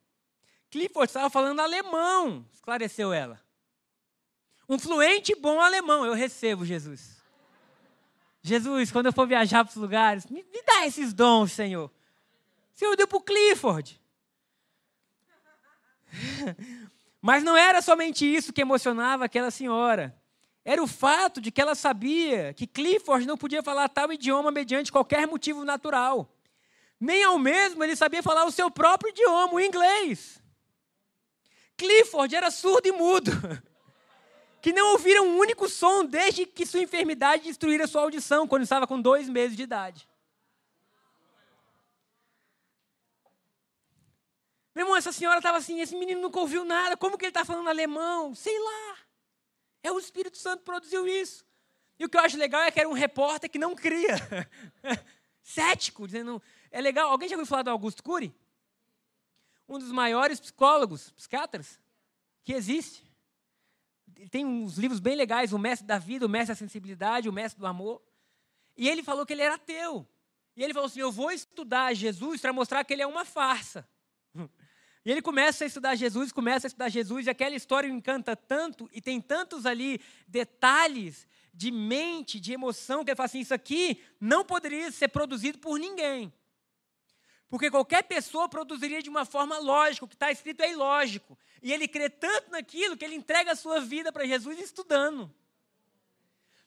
[0.70, 3.40] Clifford estava falando alemão, esclareceu ela.
[4.68, 7.20] Um fluente bom alemão, eu recebo, Jesus.
[8.42, 11.90] Jesus, quando eu for viajar para os lugares, me, me dá esses dons, Senhor.
[12.74, 14.00] Senhor deu para o Clifford.
[17.20, 20.16] Mas não era somente isso que emocionava aquela senhora.
[20.64, 24.92] Era o fato de que ela sabia que Clifford não podia falar tal idioma mediante
[24.92, 26.30] qualquer motivo natural
[27.00, 30.42] nem ao mesmo ele sabia falar o seu próprio idioma, o inglês.
[31.76, 33.30] Clifford era surdo e mudo,
[34.60, 38.86] que não ouvira um único som desde que sua enfermidade destruíra sua audição, quando estava
[38.86, 40.06] com dois meses de idade.
[44.74, 47.44] Meu irmão, essa senhora estava assim, esse menino nunca ouviu nada, como que ele está
[47.44, 48.34] falando alemão?
[48.34, 48.98] Sei lá.
[49.82, 51.44] É o Espírito Santo produziu isso.
[51.98, 54.16] E o que eu acho legal é que era um repórter que não cria.
[55.42, 56.42] Cético, dizendo.
[56.70, 57.10] É legal.
[57.10, 58.34] Alguém já ouviu falar do Augusto Cury?
[59.68, 61.80] Um dos maiores psicólogos, psiquiatras,
[62.42, 63.04] que existe.
[64.30, 67.58] Tem uns livros bem legais, O Mestre da Vida, O Mestre da Sensibilidade, O Mestre
[67.58, 68.02] do Amor.
[68.76, 70.06] E ele falou que ele era ateu.
[70.56, 73.88] E ele falou assim: Eu vou estudar Jesus para mostrar que ele é uma farsa.
[75.02, 78.36] E ele começa a estudar Jesus, começa a estudar Jesus, e aquela história o encanta
[78.36, 83.54] tanto, e tem tantos ali detalhes de mente, de emoção, que ele fala assim: Isso
[83.54, 86.30] aqui não poderia ser produzido por ninguém.
[87.50, 91.36] Porque qualquer pessoa produziria de uma forma lógica, o que está escrito é ilógico.
[91.60, 95.30] E ele crê tanto naquilo que ele entrega a sua vida para Jesus estudando.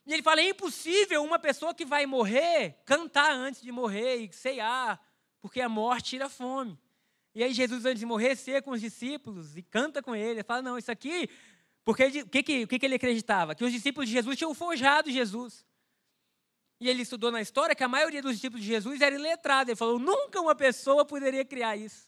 [0.05, 4.33] E ele fala: é impossível uma pessoa que vai morrer cantar antes de morrer e
[4.33, 5.01] ceiar,
[5.41, 6.77] porque a morte tira fome.
[7.33, 10.31] E aí Jesus, antes de morrer, ceia com os discípulos e canta com ele.
[10.31, 11.29] Ele fala, não, isso aqui...
[11.83, 13.55] Porque o que, que, que ele acreditava?
[13.55, 15.65] Que os discípulos de Jesus tinham forjado Jesus.
[16.83, 19.71] E ele estudou na história que a maioria dos discípulos de Jesus era iletrada.
[19.71, 22.05] Ele falou, nunca uma pessoa poderia criar isso.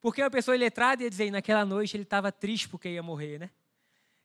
[0.00, 3.50] Porque uma pessoa iletrada ia dizer, naquela noite ele estava triste porque ia morrer, né?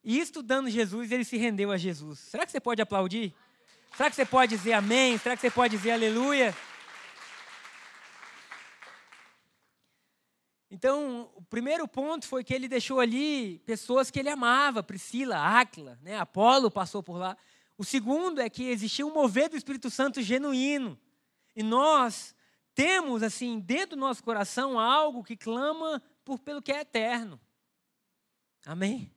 [0.03, 2.17] E estudando Jesus, ele se rendeu a Jesus.
[2.17, 3.35] Será que você pode aplaudir?
[3.95, 5.15] Será que você pode dizer amém?
[5.19, 6.55] Será que você pode dizer aleluia?
[10.71, 15.99] Então, o primeiro ponto foi que ele deixou ali pessoas que ele amava, Priscila, Áquila,
[16.01, 16.17] né?
[16.17, 17.37] Apolo passou por lá.
[17.77, 20.99] O segundo é que existia um mover do Espírito Santo genuíno.
[21.55, 22.35] E nós
[22.73, 27.39] temos, assim, dentro do nosso coração algo que clama por, pelo que é eterno.
[28.65, 29.11] Amém?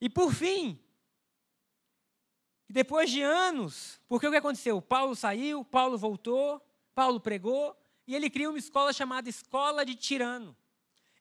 [0.00, 0.78] E por fim,
[2.68, 4.82] depois de anos, porque o que aconteceu?
[4.82, 6.60] Paulo saiu, Paulo voltou,
[6.94, 10.56] Paulo pregou, e ele cria uma escola chamada Escola de Tirano.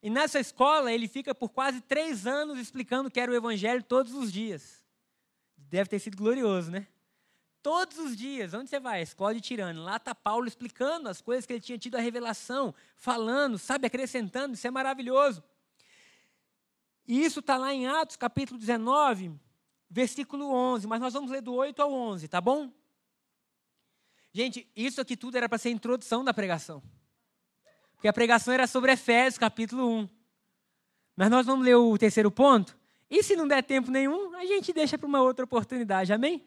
[0.01, 4.13] E nessa escola ele fica por quase três anos explicando que era o Evangelho todos
[4.13, 4.84] os dias.
[5.69, 6.87] Deve ter sido glorioso, né?
[7.61, 9.01] Todos os dias, onde você vai?
[9.01, 9.81] Escola de Tirano.
[9.81, 14.53] Lá está Paulo explicando as coisas que ele tinha tido a revelação, falando, sabe, acrescentando.
[14.53, 15.43] Isso é maravilhoso.
[17.07, 19.33] E isso está lá em Atos capítulo 19,
[19.89, 20.85] versículo 11.
[20.85, 22.71] Mas nós vamos ler do 8 ao 11, tá bom?
[24.31, 26.83] Gente, isso aqui tudo era para ser a introdução da pregação.
[27.93, 30.09] Porque a pregação era sobre Efésios, capítulo 1.
[31.15, 32.77] Mas nós vamos ler o terceiro ponto.
[33.09, 36.43] E se não der tempo nenhum, a gente deixa para uma outra oportunidade, amém?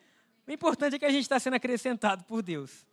[0.47, 2.87] O importante é que a gente está sendo acrescentado por Deus.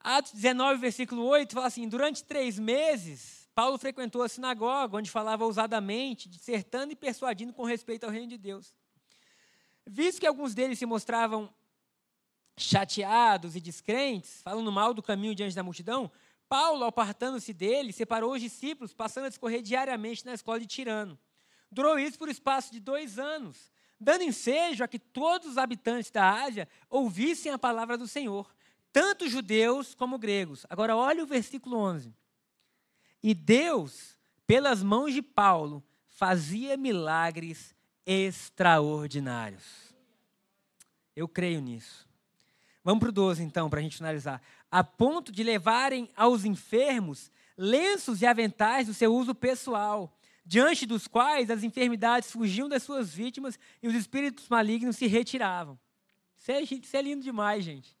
[0.00, 5.44] Atos 19, versículo 8, fala assim: Durante três meses, Paulo frequentou a sinagoga, onde falava
[5.44, 8.74] ousadamente, dissertando e persuadindo com respeito ao reino de Deus.
[9.86, 11.52] Visto que alguns deles se mostravam
[12.56, 16.10] chateados e descrentes, falando mal do caminho diante da multidão,
[16.48, 21.18] Paulo, apartando-se dele, separou os discípulos, passando a discorrer diariamente na escola de Tirano.
[21.70, 26.42] Durou isso por espaço de dois anos, dando ensejo a que todos os habitantes da
[26.42, 28.52] Ásia ouvissem a palavra do Senhor,
[28.92, 30.66] tanto judeus como gregos.
[30.68, 32.12] Agora, olha o versículo 11.
[33.22, 39.94] E Deus, pelas mãos de Paulo, fazia milagres extraordinários.
[41.14, 42.08] Eu creio nisso.
[42.82, 44.40] Vamos para o 12, então, para a gente finalizar.
[44.70, 51.06] A ponto de levarem aos enfermos lenços e aventais do seu uso pessoal, diante dos
[51.06, 55.78] quais as enfermidades fugiam das suas vítimas e os espíritos malignos se retiravam.
[56.36, 57.96] Isso é, isso é lindo demais, gente.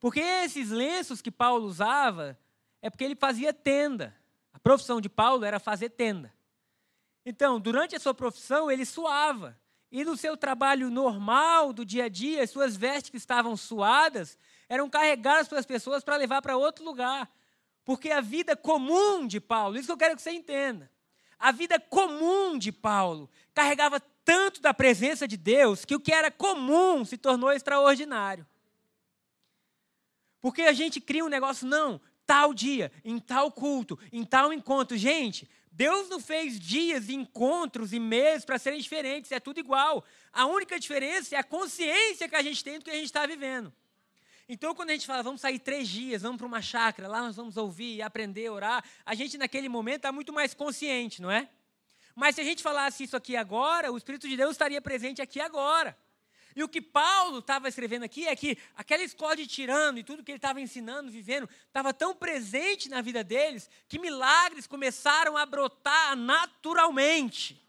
[0.00, 2.38] Porque esses lenços que Paulo usava
[2.80, 4.14] é porque ele fazia tenda.
[4.52, 6.32] A profissão de Paulo era fazer tenda.
[7.24, 9.56] Então, durante a sua profissão, ele suava.
[9.92, 14.36] E no seu trabalho normal do dia a dia, suas vestes que estavam suadas
[14.68, 17.30] eram carregadas pelas pessoas para levar para outro lugar.
[17.84, 20.90] Porque a vida comum de Paulo, isso que eu quero que você entenda.
[21.42, 26.30] A vida comum de Paulo carregava tanto da presença de Deus que o que era
[26.30, 28.46] comum se tornou extraordinário.
[30.40, 34.96] Porque a gente cria um negócio, não, tal dia, em tal culto, em tal encontro.
[34.96, 40.04] Gente, Deus não fez dias, encontros e meses para serem diferentes, é tudo igual.
[40.32, 43.26] A única diferença é a consciência que a gente tem do que a gente está
[43.26, 43.74] vivendo.
[44.48, 47.36] Então, quando a gente fala, vamos sair três dias, vamos para uma chácara, lá nós
[47.36, 51.48] vamos ouvir, aprender, orar, a gente naquele momento está muito mais consciente, não é?
[52.14, 55.40] Mas se a gente falasse isso aqui agora, o Espírito de Deus estaria presente aqui
[55.40, 55.96] agora.
[56.54, 60.22] E o que Paulo estava escrevendo aqui é que aquela escola de tirano e tudo
[60.22, 65.46] que ele estava ensinando, vivendo, estava tão presente na vida deles que milagres começaram a
[65.46, 67.62] brotar naturalmente.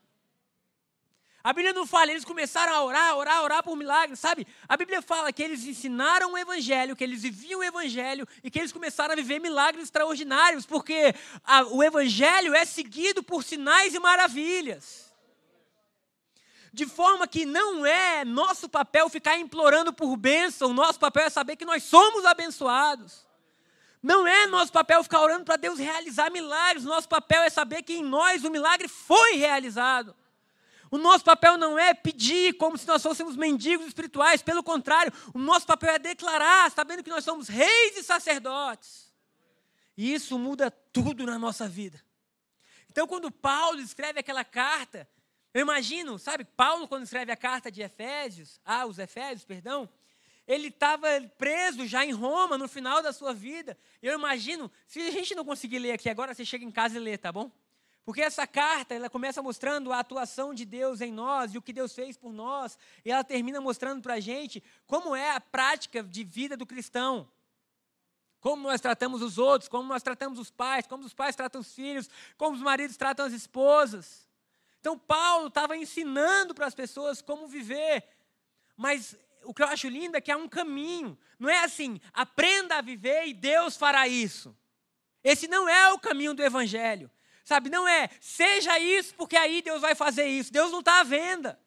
[1.43, 4.47] A Bíblia não fala, eles começaram a orar, orar, orar por milagres, sabe?
[4.67, 8.59] A Bíblia fala que eles ensinaram o Evangelho, que eles viviam o Evangelho e que
[8.59, 13.99] eles começaram a viver milagres extraordinários, porque a, o Evangelho é seguido por sinais e
[13.99, 15.11] maravilhas.
[16.71, 21.57] De forma que não é nosso papel ficar implorando por bênção, nosso papel é saber
[21.57, 23.27] que nós somos abençoados.
[24.01, 27.95] Não é nosso papel ficar orando para Deus realizar milagres, nosso papel é saber que
[27.95, 30.15] em nós o milagre foi realizado.
[30.93, 35.39] O nosso papel não é pedir como se nós fôssemos mendigos espirituais, pelo contrário, o
[35.39, 39.11] nosso papel é declarar, sabendo que nós somos reis e sacerdotes.
[39.97, 41.99] E isso muda tudo na nossa vida.
[42.91, 45.09] Então, quando Paulo escreve aquela carta,
[45.51, 49.89] eu imagino, sabe, Paulo, quando escreve a carta de Efésios, ah, os Efésios, perdão,
[50.47, 51.07] ele estava
[51.39, 53.75] preso já em Roma no final da sua vida.
[53.99, 56.99] Eu imagino, se a gente não conseguir ler aqui agora, você chega em casa e
[56.99, 57.51] lê, tá bom?
[58.05, 61.71] Porque essa carta, ela começa mostrando a atuação de Deus em nós e o que
[61.71, 66.03] Deus fez por nós, e ela termina mostrando para a gente como é a prática
[66.03, 67.29] de vida do cristão.
[68.41, 71.73] Como nós tratamos os outros, como nós tratamos os pais, como os pais tratam os
[71.73, 74.27] filhos, como os maridos tratam as esposas.
[74.81, 78.03] Então, Paulo estava ensinando para as pessoas como viver,
[78.75, 81.17] mas o que eu acho lindo é que há um caminho.
[81.39, 84.53] Não é assim, aprenda a viver e Deus fará isso.
[85.23, 87.09] Esse não é o caminho do Evangelho.
[87.43, 90.51] Sabe, não é seja isso porque aí Deus vai fazer isso.
[90.51, 91.59] Deus não está à venda.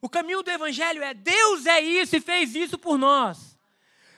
[0.00, 3.56] O caminho do Evangelho é Deus é isso e fez isso por nós.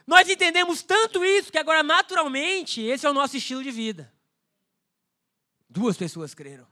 [0.06, 4.12] Nós entendemos tanto isso que agora, naturalmente, esse é o nosso estilo de vida.
[5.68, 6.66] Duas pessoas creram.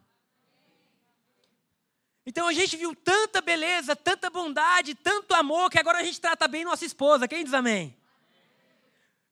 [2.25, 6.47] Então a gente viu tanta beleza, tanta bondade, tanto amor, que agora a gente trata
[6.47, 7.27] bem nossa esposa.
[7.27, 7.97] Quem diz amém?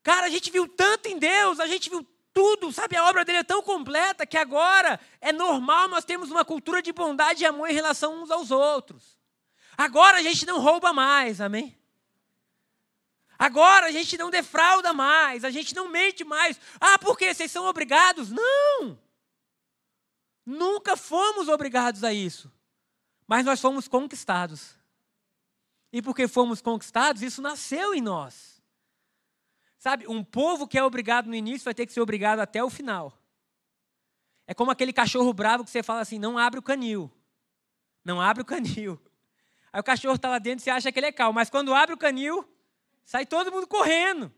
[0.02, 2.06] Cara, a gente viu tanto em Deus, a gente viu
[2.40, 2.96] tudo, sabe?
[2.96, 6.90] A obra dele é tão completa que agora é normal nós termos uma cultura de
[6.90, 9.18] bondade e amor em relação uns aos outros.
[9.76, 11.78] Agora a gente não rouba mais, amém?
[13.38, 16.58] Agora a gente não defrauda mais, a gente não mente mais.
[16.80, 17.34] Ah, por quê?
[17.34, 18.30] Vocês são obrigados?
[18.30, 18.98] Não!
[20.46, 22.50] Nunca fomos obrigados a isso.
[23.26, 24.74] Mas nós fomos conquistados.
[25.92, 28.59] E porque fomos conquistados, isso nasceu em nós.
[29.80, 32.68] Sabe, um povo que é obrigado no início vai ter que ser obrigado até o
[32.68, 33.18] final.
[34.46, 37.10] É como aquele cachorro bravo que você fala assim: não abre o canil.
[38.04, 39.00] Não abre o canil.
[39.72, 41.32] Aí o cachorro está lá dentro e você acha que ele é calmo.
[41.32, 42.46] Mas quando abre o canil,
[43.04, 44.30] sai todo mundo correndo.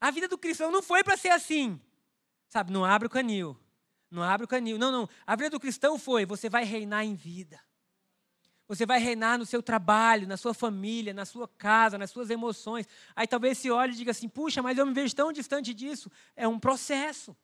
[0.00, 1.78] A vida do cristão não foi para ser assim.
[2.48, 3.54] Sabe, não abre o canil.
[4.10, 4.78] Não abre o canil.
[4.78, 5.06] Não, não.
[5.26, 7.60] A vida do cristão foi: você vai reinar em vida.
[8.70, 12.86] Você vai reinar no seu trabalho, na sua família, na sua casa, nas suas emoções.
[13.16, 16.08] Aí talvez se olhe e diga assim: puxa, mas eu me vejo tão distante disso.
[16.36, 17.36] É um processo.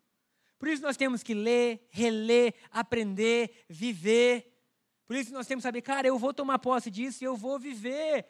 [0.56, 4.56] Por isso nós temos que ler, reler, aprender, viver.
[5.04, 7.58] Por isso nós temos que saber, cara, eu vou tomar posse disso e eu vou
[7.58, 8.24] viver.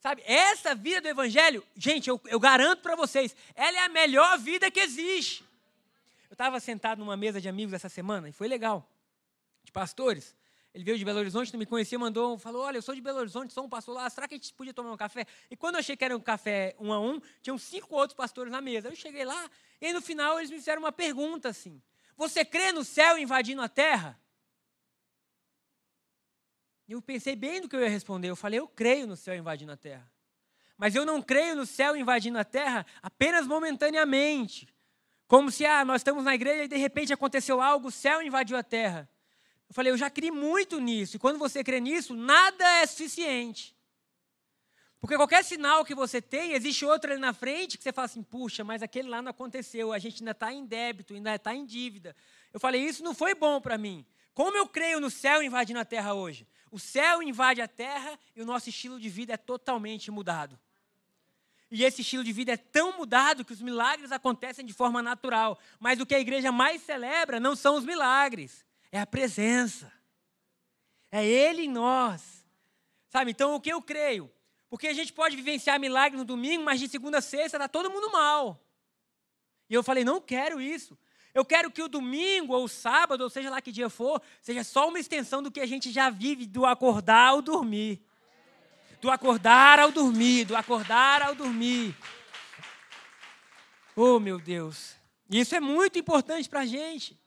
[0.00, 4.38] Sabe, essa vida do Evangelho, gente, eu, eu garanto para vocês, ela é a melhor
[4.38, 5.44] vida que existe.
[6.30, 8.90] Eu estava sentado numa mesa de amigos essa semana e foi legal,
[9.62, 10.34] de pastores.
[10.74, 13.18] Ele veio de Belo Horizonte, não me conhecia, mandou, falou: Olha, eu sou de Belo
[13.18, 15.26] Horizonte, sou um pastor lá, será que a gente podia tomar um café?
[15.50, 18.50] E quando eu achei que era um café um a um, tinham cinco outros pastores
[18.50, 18.88] na mesa.
[18.88, 21.82] Eu cheguei lá, e no final eles me fizeram uma pergunta assim:
[22.16, 24.18] Você crê no céu invadindo a terra?
[26.88, 28.28] Eu pensei bem no que eu ia responder.
[28.28, 30.10] Eu falei: Eu creio no céu invadindo a terra.
[30.78, 34.66] Mas eu não creio no céu invadindo a terra apenas momentaneamente.
[35.28, 38.56] Como se ah, nós estamos na igreja e de repente aconteceu algo, o céu invadiu
[38.56, 39.08] a terra.
[39.72, 41.16] Eu falei, eu já criei muito nisso.
[41.16, 43.74] E quando você crê nisso, nada é suficiente.
[45.00, 48.22] Porque qualquer sinal que você tem, existe outro ali na frente que você fala assim,
[48.22, 51.64] puxa, mas aquele lá não aconteceu, a gente ainda está em débito, ainda está em
[51.64, 52.14] dívida.
[52.52, 54.04] Eu falei, isso não foi bom para mim.
[54.34, 56.46] Como eu creio no céu invadindo a terra hoje?
[56.70, 60.60] O céu invade a terra e o nosso estilo de vida é totalmente mudado.
[61.70, 65.58] E esse estilo de vida é tão mudado que os milagres acontecem de forma natural.
[65.80, 69.90] Mas o que a igreja mais celebra não são os milagres, é a presença.
[71.10, 72.46] É Ele em nós.
[73.08, 73.30] Sabe?
[73.30, 74.30] Então, o que eu creio?
[74.70, 77.90] Porque a gente pode vivenciar milagre no domingo, mas de segunda a sexta está todo
[77.90, 78.62] mundo mal.
[79.68, 80.96] E eu falei, não quero isso.
[81.34, 84.62] Eu quero que o domingo ou o sábado, ou seja lá que dia for, seja
[84.62, 88.02] só uma extensão do que a gente já vive do acordar ao dormir.
[89.00, 91.96] Do acordar ao dormir, do acordar ao dormir.
[93.96, 94.94] Oh, meu Deus.
[95.28, 97.18] Isso é muito importante para a gente.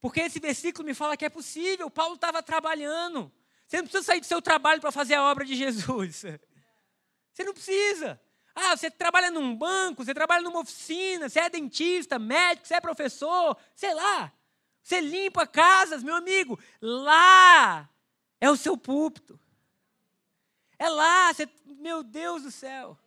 [0.00, 1.90] Porque esse versículo me fala que é possível.
[1.90, 3.32] Paulo estava trabalhando.
[3.66, 6.24] Você não precisa sair do seu trabalho para fazer a obra de Jesus.
[7.32, 8.20] Você não precisa.
[8.52, 12.80] Ah, você trabalha num banco, você trabalha numa oficina, você é dentista, médico, você é
[12.80, 14.32] professor, sei lá.
[14.82, 16.58] Você limpa casas, meu amigo.
[16.80, 17.88] Lá
[18.40, 19.38] É o seu púlpito.
[20.76, 22.98] É lá, você, meu Deus do céu.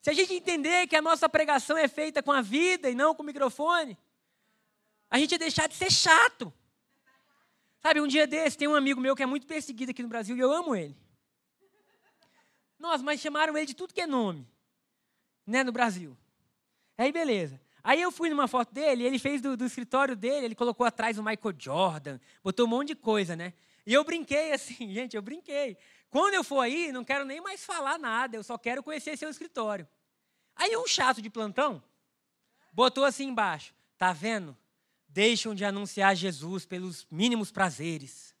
[0.00, 3.14] Se a gente entender que a nossa pregação é feita com a vida e não
[3.14, 3.98] com o microfone,
[5.10, 6.52] a gente ia deixar de ser chato.
[7.80, 10.36] Sabe, um dia desse tem um amigo meu que é muito perseguido aqui no Brasil
[10.36, 10.96] e eu amo ele.
[12.78, 14.46] Nossa, mas chamaram ele de tudo que é nome,
[15.46, 16.16] né, no Brasil.
[16.98, 17.60] Aí beleza.
[17.82, 21.18] Aí eu fui numa foto dele, ele fez do, do escritório dele, ele colocou atrás
[21.18, 23.52] o Michael Jordan, botou um monte de coisa, né?
[23.86, 25.78] E eu brinquei assim, gente, eu brinquei.
[26.10, 29.30] Quando eu for aí, não quero nem mais falar nada, eu só quero conhecer seu
[29.30, 29.86] escritório.
[30.56, 31.82] Aí um chato de plantão
[32.72, 34.56] botou assim embaixo: tá vendo?
[35.16, 38.36] Deixam de anunciar Jesus pelos mínimos prazeres.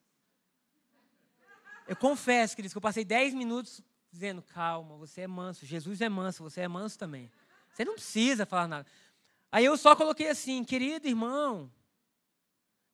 [1.88, 3.80] Eu confesso, queridos, que eu passei 10 minutos
[4.12, 7.30] dizendo: calma, você é manso, Jesus é manso, você é manso também.
[7.72, 8.86] Você não precisa falar nada.
[9.50, 11.72] Aí eu só coloquei assim, querido irmão,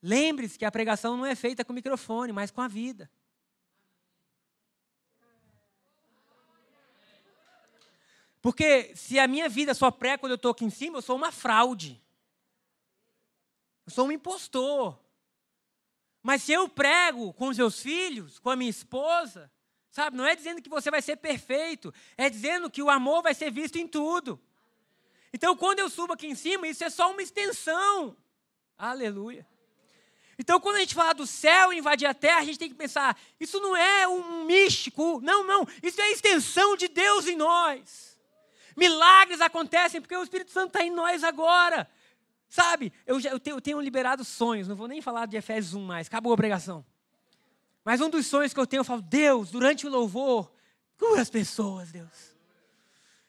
[0.00, 3.10] lembre-se que a pregação não é feita com microfone, mas com a vida.
[8.40, 11.16] Porque se a minha vida só prega quando eu estou aqui em cima, eu sou
[11.16, 12.01] uma fraude.
[13.86, 14.98] Eu sou um impostor.
[16.22, 19.50] Mas se eu prego com os meus filhos, com a minha esposa,
[19.90, 23.34] sabe, não é dizendo que você vai ser perfeito, é dizendo que o amor vai
[23.34, 24.40] ser visto em tudo.
[25.32, 28.16] Então, quando eu subo aqui em cima, isso é só uma extensão.
[28.78, 29.46] Aleluia.
[30.38, 33.18] Então, quando a gente fala do céu invadir a terra, a gente tem que pensar:
[33.40, 35.66] isso não é um místico, não, não.
[35.82, 38.18] Isso é a extensão de Deus em nós.
[38.76, 41.88] Milagres acontecem porque o Espírito Santo está em nós agora.
[42.52, 45.72] Sabe, eu, já, eu, tenho, eu tenho liberado sonhos, não vou nem falar de Efésios
[45.72, 46.84] 1 mais, acabou a pregação.
[47.82, 50.52] Mas um dos sonhos que eu tenho, eu falo: Deus, durante o louvor,
[50.98, 52.36] cura as pessoas, Deus.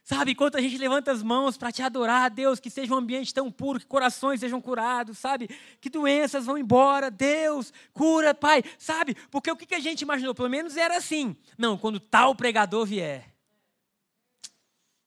[0.03, 3.33] Sabe, enquanto a gente levanta as mãos para te adorar, Deus, que seja um ambiente
[3.33, 5.49] tão puro, que corações sejam curados, sabe?
[5.79, 9.15] Que doenças vão embora, Deus, cura, Pai, sabe?
[9.31, 10.35] Porque o que a gente imaginou?
[10.35, 11.33] Pelo menos era assim.
[11.57, 13.32] Não, quando tal pregador vier.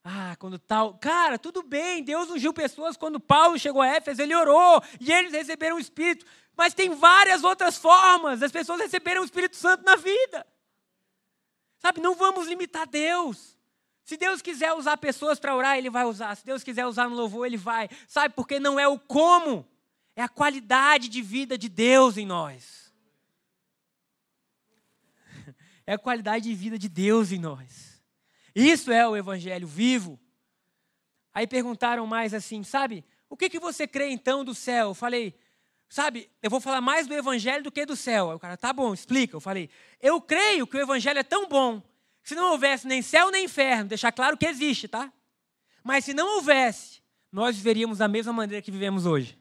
[0.09, 0.93] Ah, quando tal.
[0.93, 2.95] Cara, tudo bem, Deus ungiu pessoas.
[2.95, 6.25] Quando Paulo chegou a Éfeso, ele orou e eles receberam o Espírito.
[6.55, 10.47] Mas tem várias outras formas das pessoas receberem o Espírito Santo na vida.
[11.79, 13.57] Sabe, não vamos limitar Deus.
[14.01, 16.33] Se Deus quiser usar pessoas para orar, Ele vai usar.
[16.37, 17.89] Se Deus quiser usar no louvor, Ele vai.
[18.07, 19.67] Sabe, porque não é o como,
[20.15, 22.87] é a qualidade de vida de Deus em nós.
[25.85, 27.86] É a qualidade de vida de Deus em nós.
[28.57, 30.19] Isso é o Evangelho vivo.
[31.31, 34.87] Aí perguntaram mais assim, sabe, o que, que você crê então do céu?
[34.87, 35.39] Eu falei,
[35.87, 38.31] sabe, eu vou falar mais do Evangelho do que do céu.
[38.31, 39.35] Aí o cara, tá bom, explica.
[39.35, 39.69] Eu falei,
[40.01, 41.83] eu creio que o Evangelho é tão bom
[42.23, 45.13] se não houvesse nem céu nem inferno, deixar claro que existe, tá?
[45.83, 49.37] Mas se não houvesse, nós viveríamos da mesma maneira que vivemos hoje.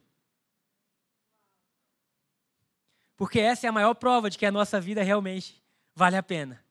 [3.17, 5.65] Porque essa é a maior prova de que a nossa vida realmente
[5.95, 6.66] vale a pena.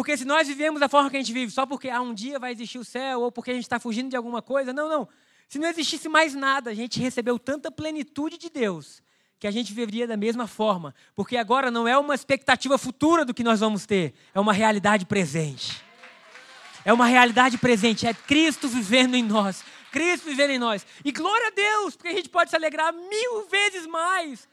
[0.00, 2.38] Porque se nós vivemos da forma que a gente vive, só porque ah, um dia
[2.38, 5.06] vai existir o céu, ou porque a gente está fugindo de alguma coisa, não, não.
[5.46, 9.02] Se não existisse mais nada, a gente recebeu tanta plenitude de Deus,
[9.38, 13.34] que a gente viveria da mesma forma, porque agora não é uma expectativa futura do
[13.34, 15.84] que nós vamos ter, é uma realidade presente.
[16.82, 20.86] É uma realidade presente, é Cristo vivendo em nós, Cristo vivendo em nós.
[21.04, 24.48] E glória a Deus, porque a gente pode se alegrar mil vezes mais,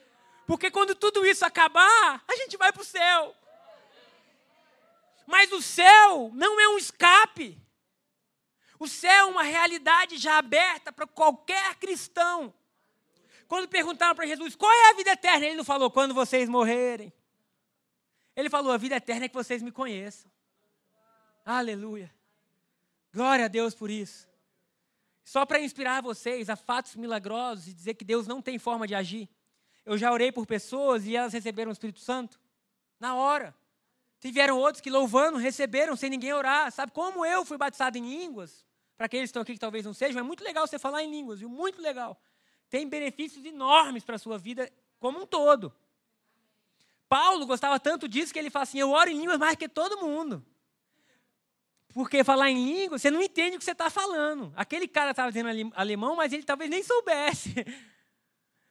[0.45, 3.33] porque quando tudo isso acabar, a gente vai para o céu.
[5.27, 7.61] Mas o céu não é um escape.
[8.79, 12.53] O céu é uma realidade já aberta para qualquer cristão.
[13.45, 17.11] Quando perguntaram para Jesus qual é a vida eterna, ele não falou quando vocês morrerem.
[18.35, 20.31] Ele falou: a vida eterna é que vocês me conheçam.
[21.45, 22.13] Aleluia.
[23.13, 24.29] Glória a Deus por isso.
[25.23, 28.95] Só para inspirar vocês a fatos milagrosos e dizer que Deus não tem forma de
[28.95, 29.27] agir.
[29.85, 32.39] Eu já orei por pessoas e elas receberam o Espírito Santo
[32.97, 33.53] na hora.
[34.19, 36.71] Tiveram outros que louvando receberam sem ninguém orar.
[36.71, 38.65] Sabe como eu fui batizado em línguas?
[38.95, 41.11] Para aqueles que estão aqui que talvez não sejam, é muito legal você falar em
[41.11, 41.49] línguas, viu?
[41.49, 42.19] Muito legal
[42.69, 45.73] tem benefícios enormes para a sua vida como um todo.
[47.07, 50.01] Paulo gostava tanto disso que ele fala assim: Eu oro em línguas mais que todo
[50.01, 50.45] mundo.
[51.93, 54.53] Porque falar em língua, você não entende o que você está falando.
[54.55, 57.53] Aquele cara estava dizendo alemão, mas ele talvez nem soubesse.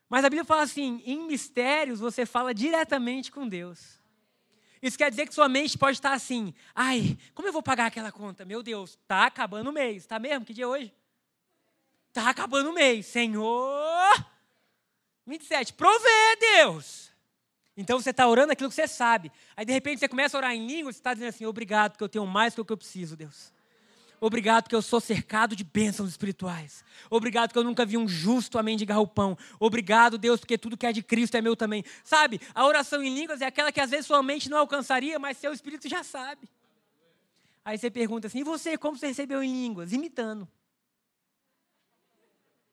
[0.08, 3.95] Mas a Bíblia fala assim: em mistérios você fala diretamente com Deus.
[4.86, 8.12] Isso quer dizer que sua mente pode estar assim: ai, como eu vou pagar aquela
[8.12, 8.44] conta?
[8.44, 10.04] Meu Deus, está acabando o mês.
[10.04, 10.44] Está mesmo?
[10.44, 10.94] Que dia é hoje?
[12.08, 13.04] Está acabando o mês.
[13.06, 14.26] Senhor,
[15.26, 17.10] 27, provê, Deus.
[17.76, 19.32] Então você está orando aquilo que você sabe.
[19.56, 22.04] Aí de repente você começa a orar em língua, você está dizendo assim: obrigado, porque
[22.04, 23.52] eu tenho mais do que eu preciso, Deus.
[24.20, 26.82] Obrigado porque eu sou cercado de bênçãos espirituais.
[27.10, 29.36] Obrigado que eu nunca vi um justo a mendigar o pão.
[29.60, 31.84] Obrigado, Deus, porque tudo que é de Cristo é meu também.
[32.02, 35.36] Sabe, a oração em línguas é aquela que às vezes sua mente não alcançaria, mas
[35.36, 36.48] seu espírito já sabe.
[37.64, 39.92] Aí você pergunta assim: e você, como você recebeu em línguas?
[39.92, 40.48] Imitando.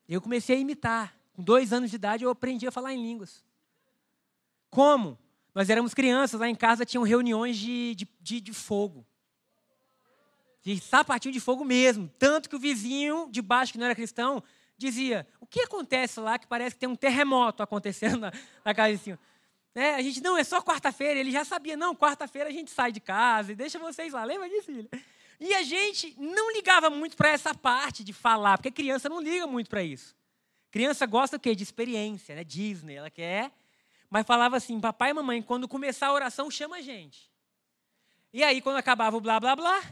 [0.07, 1.15] Eu comecei a imitar.
[1.33, 3.43] Com dois anos de idade eu aprendi a falar em línguas.
[4.69, 5.17] Como?
[5.53, 9.05] Nós éramos crianças, lá em casa tinham reuniões de, de, de, de fogo
[10.63, 12.09] de sapatinho de fogo mesmo.
[12.17, 14.41] Tanto que o vizinho de baixo, que não era cristão,
[14.77, 18.33] dizia: O que acontece lá que parece que tem um terremoto acontecendo na,
[18.63, 19.19] na casa de cima?
[19.75, 21.19] É, a gente, não, é só quarta-feira.
[21.19, 24.23] Ele já sabia, não, quarta-feira a gente sai de casa e deixa vocês lá.
[24.23, 24.89] Lembra disso, filha?
[25.39, 29.45] E a gente não ligava muito para essa parte de falar, porque criança não liga
[29.45, 30.15] muito para isso.
[30.71, 31.53] Criança gosta o quê?
[31.53, 32.43] De experiência, né?
[32.43, 33.51] Disney, ela quer.
[34.09, 37.31] Mas falava assim, papai e mamãe, quando começar a oração, chama a gente.
[38.31, 39.83] E aí, quando acabava o blá, blá, blá,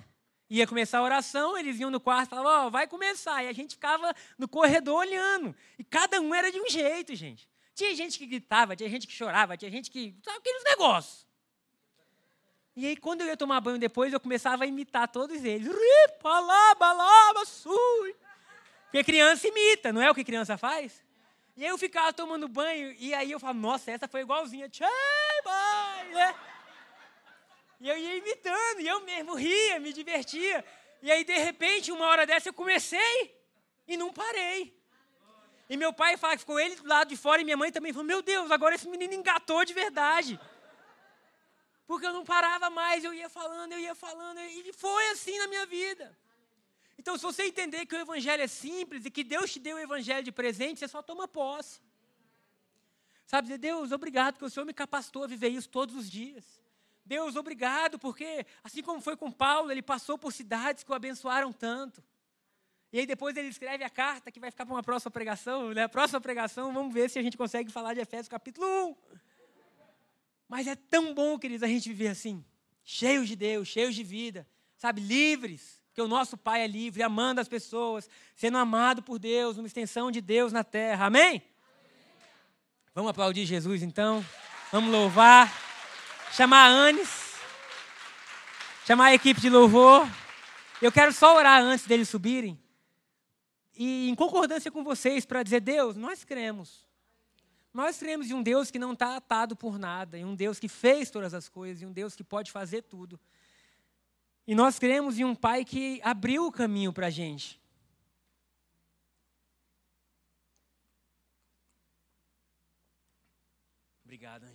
[0.58, 3.43] ia começar a oração, eles iam no quarto e falavam, ó, oh, vai começar.
[3.43, 5.56] E a gente ficava no corredor olhando.
[5.80, 7.49] E cada um era de um jeito, gente.
[7.74, 10.14] Tinha gente que gritava, tinha gente que chorava, tinha gente que.
[10.24, 11.26] Sabe aqueles negócios.
[12.76, 15.68] E aí, quando eu ia tomar banho depois, eu começava a imitar todos eles.
[18.86, 21.02] Porque criança imita, não é o que criança faz?
[21.56, 24.70] E aí eu ficava tomando banho, e aí eu falava, nossa, essa foi igualzinha.
[24.70, 26.36] Tchê, mãe, né?
[27.82, 30.64] E eu ia imitando, e eu mesmo ria, me divertia.
[31.02, 33.36] E aí, de repente, uma hora dessa, eu comecei
[33.88, 34.80] e não parei.
[35.68, 37.92] E meu pai fala que ficou ele do lado de fora e minha mãe também
[37.92, 40.40] falou: Meu Deus, agora esse menino engatou de verdade.
[41.88, 45.48] Porque eu não parava mais, eu ia falando, eu ia falando, e foi assim na
[45.48, 46.16] minha vida.
[47.00, 49.80] Então, se você entender que o Evangelho é simples e que Deus te deu o
[49.80, 51.82] Evangelho de presente, você só toma posse.
[53.26, 56.61] Sabe, dizer, Deus, obrigado, porque o Senhor me capacitou a viver isso todos os dias.
[57.12, 61.51] Deus, obrigado, porque assim como foi com Paulo, ele passou por cidades que o abençoaram
[61.51, 62.01] tanto.
[62.93, 65.74] E aí depois ele escreve a carta que vai ficar para uma próxima pregação.
[65.74, 65.84] Né?
[65.84, 68.95] A próxima pregação, vamos ver se a gente consegue falar de Efésios capítulo 1.
[70.47, 72.45] Mas é tão bom, queridos, a gente viver assim,
[72.82, 74.47] cheios de Deus, cheios de vida,
[74.78, 79.57] sabe, livres, porque o nosso Pai é livre, amando as pessoas, sendo amado por Deus,
[79.57, 81.07] uma extensão de Deus na terra.
[81.07, 81.28] Amém?
[81.28, 81.43] Amém.
[82.95, 84.26] Vamos aplaudir Jesus então.
[84.72, 85.70] Vamos louvar
[86.32, 87.36] chamar a Anis,
[88.86, 90.08] chamar a equipe de louvor.
[90.82, 92.60] Eu quero só orar antes deles subirem.
[93.76, 96.90] E em concordância com vocês, para dizer: Deus, nós cremos.
[97.74, 100.68] Nós cremos em um Deus que não está atado por nada, em um Deus que
[100.68, 103.20] fez todas as coisas, em um Deus que pode fazer tudo.
[104.46, 107.62] E nós cremos em um Pai que abriu o caminho para a gente.
[114.04, 114.51] Obrigado, Angélica.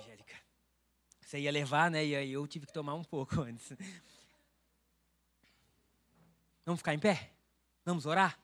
[1.27, 2.07] Você ia levar, né?
[2.07, 3.77] E aí eu tive que tomar um pouco antes.
[6.64, 7.33] Vamos ficar em pé?
[7.85, 8.39] Vamos orar?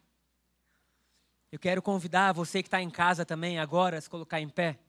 [1.52, 4.80] Eu quero convidar você que está em casa também agora a se colocar em pé.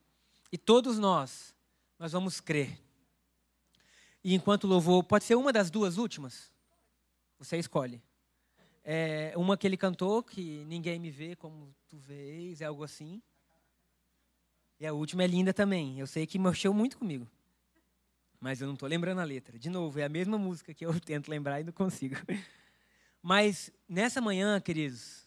[0.52, 1.56] E todos nós,
[2.00, 2.82] nós vamos crer.
[4.24, 6.52] E enquanto louvor, pode ser uma das duas últimas?
[7.38, 8.02] Você escolhe.
[8.84, 13.22] É uma que ele cantou, que ninguém me vê como tu vês, é algo assim.
[14.80, 16.00] E a última é linda também.
[16.00, 17.30] Eu sei que mexeu muito comigo
[18.44, 19.58] mas eu não estou lembrando a letra.
[19.58, 22.18] De novo, é a mesma música que eu tento lembrar e não consigo.
[23.24, 25.26] Mas nessa manhã, queridos,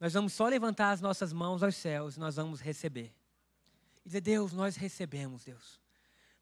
[0.00, 3.12] nós vamos só levantar as nossas mãos aos céus, nós vamos receber.
[4.02, 5.78] E dizer, Deus, nós recebemos, Deus.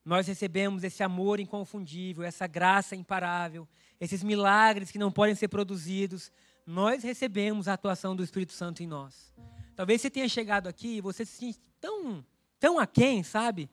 [0.05, 3.67] Nós recebemos esse amor inconfundível, essa graça imparável,
[4.01, 6.31] esses milagres que não podem ser produzidos.
[6.65, 9.35] Nós recebemos a atuação do Espírito Santo em nós.
[9.75, 12.25] Talvez você tenha chegado aqui e você se sente tão,
[12.61, 13.69] tão aquém, sabe?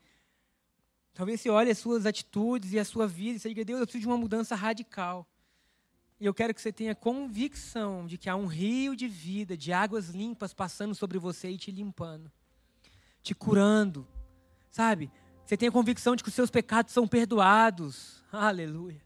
[1.20, 3.86] Talvez você olhe as suas atitudes e a sua vida e você diga, Deus, eu
[3.86, 5.28] preciso de uma mudança radical.
[6.18, 9.74] E eu quero que você tenha convicção de que há um rio de vida, de
[9.74, 12.32] águas limpas passando sobre você e te limpando,
[13.22, 14.08] te curando.
[14.72, 15.12] Sabe?
[15.46, 18.24] Você tenha convicção de que os seus pecados são perdoados.
[18.32, 19.02] Aleluia.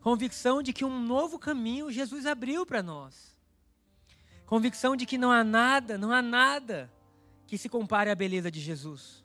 [0.00, 3.36] Convicção de que um novo caminho Jesus abriu para nós.
[4.46, 6.90] Convicção de que não há nada, não há nada
[7.46, 9.23] que se compare à beleza de Jesus.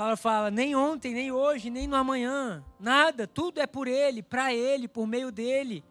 [0.00, 4.50] Paulo fala: nem ontem, nem hoje, nem no amanhã, nada, tudo é por Ele, para
[4.54, 5.84] Ele, por meio dele.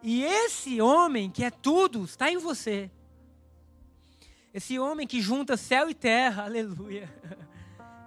[0.00, 2.88] E esse homem que é tudo está em você.
[4.54, 7.12] Esse homem que junta céu e terra, aleluia.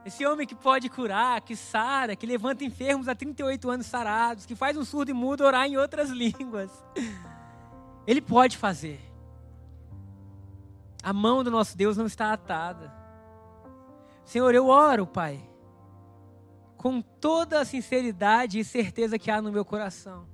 [0.06, 4.56] Esse homem que pode curar, que sara, que levanta enfermos há 38 anos sarados, que
[4.56, 6.72] faz um surdo e mudo orar em outras línguas.
[8.08, 9.02] Ele pode fazer.
[11.04, 13.01] A mão do nosso Deus não está atada.
[14.32, 15.42] Senhor, eu oro, Pai,
[16.78, 20.26] com toda a sinceridade e certeza que há no meu coração,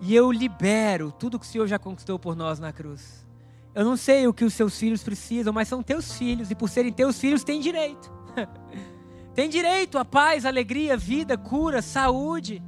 [0.00, 3.24] E eu libero tudo que o Senhor já conquistou por nós na cruz.
[3.72, 6.68] Eu não sei o que os seus filhos precisam, mas são teus filhos, e por
[6.68, 8.10] serem teus filhos, têm direito.
[9.32, 12.60] tem direito a paz, alegria, vida, cura, saúde.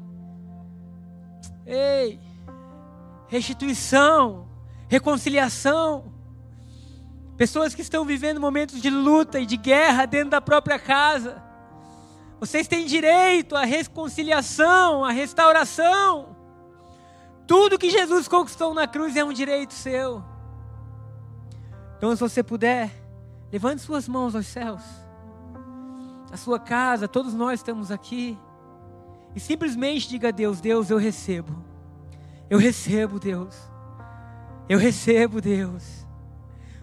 [1.66, 2.20] Ei,
[3.26, 4.49] restituição,
[4.86, 6.18] reconciliação.
[7.39, 11.41] Pessoas que estão vivendo momentos de luta e de guerra dentro da própria casa.
[12.41, 16.36] Vocês têm direito à reconciliação, à restauração.
[17.47, 20.22] Tudo que Jesus conquistou na cruz é um direito seu.
[21.97, 22.91] Então, se você puder,
[23.53, 24.82] levante suas mãos aos céus.
[26.32, 28.36] A sua casa, todos nós estamos aqui.
[29.36, 31.64] E simplesmente diga a Deus: Deus, eu recebo.
[32.51, 33.57] Eu recebo, Deus.
[34.68, 35.97] Eu recebo, Deus.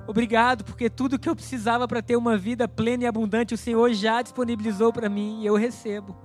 [0.08, 3.92] Obrigado, porque tudo que eu precisava para ter uma vida plena e abundante, o Senhor
[3.94, 6.16] já disponibilizou para mim e eu recebo.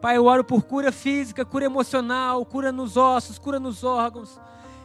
[0.00, 4.40] Pai, eu oro por cura física, cura emocional, cura nos ossos, cura nos órgãos.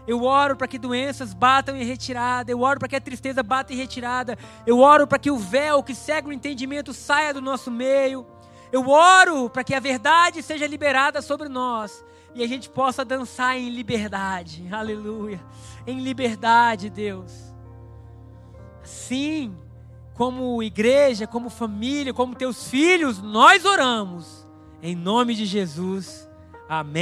[0.08, 2.52] Eu oro para que doenças batam em retirada.
[2.52, 4.38] Eu oro para que a tristeza bata em retirada.
[4.66, 8.26] Eu oro para que o véu que cega o entendimento saia do nosso meio.
[8.72, 13.58] Eu oro para que a verdade seja liberada sobre nós e a gente possa dançar
[13.58, 14.68] em liberdade.
[14.72, 15.40] Aleluia.
[15.86, 17.51] Em liberdade, Deus.
[18.84, 19.56] Sim,
[20.14, 24.48] como igreja, como família, como teus filhos, nós oramos
[24.82, 26.28] em nome de Jesus.
[26.68, 27.00] Amém.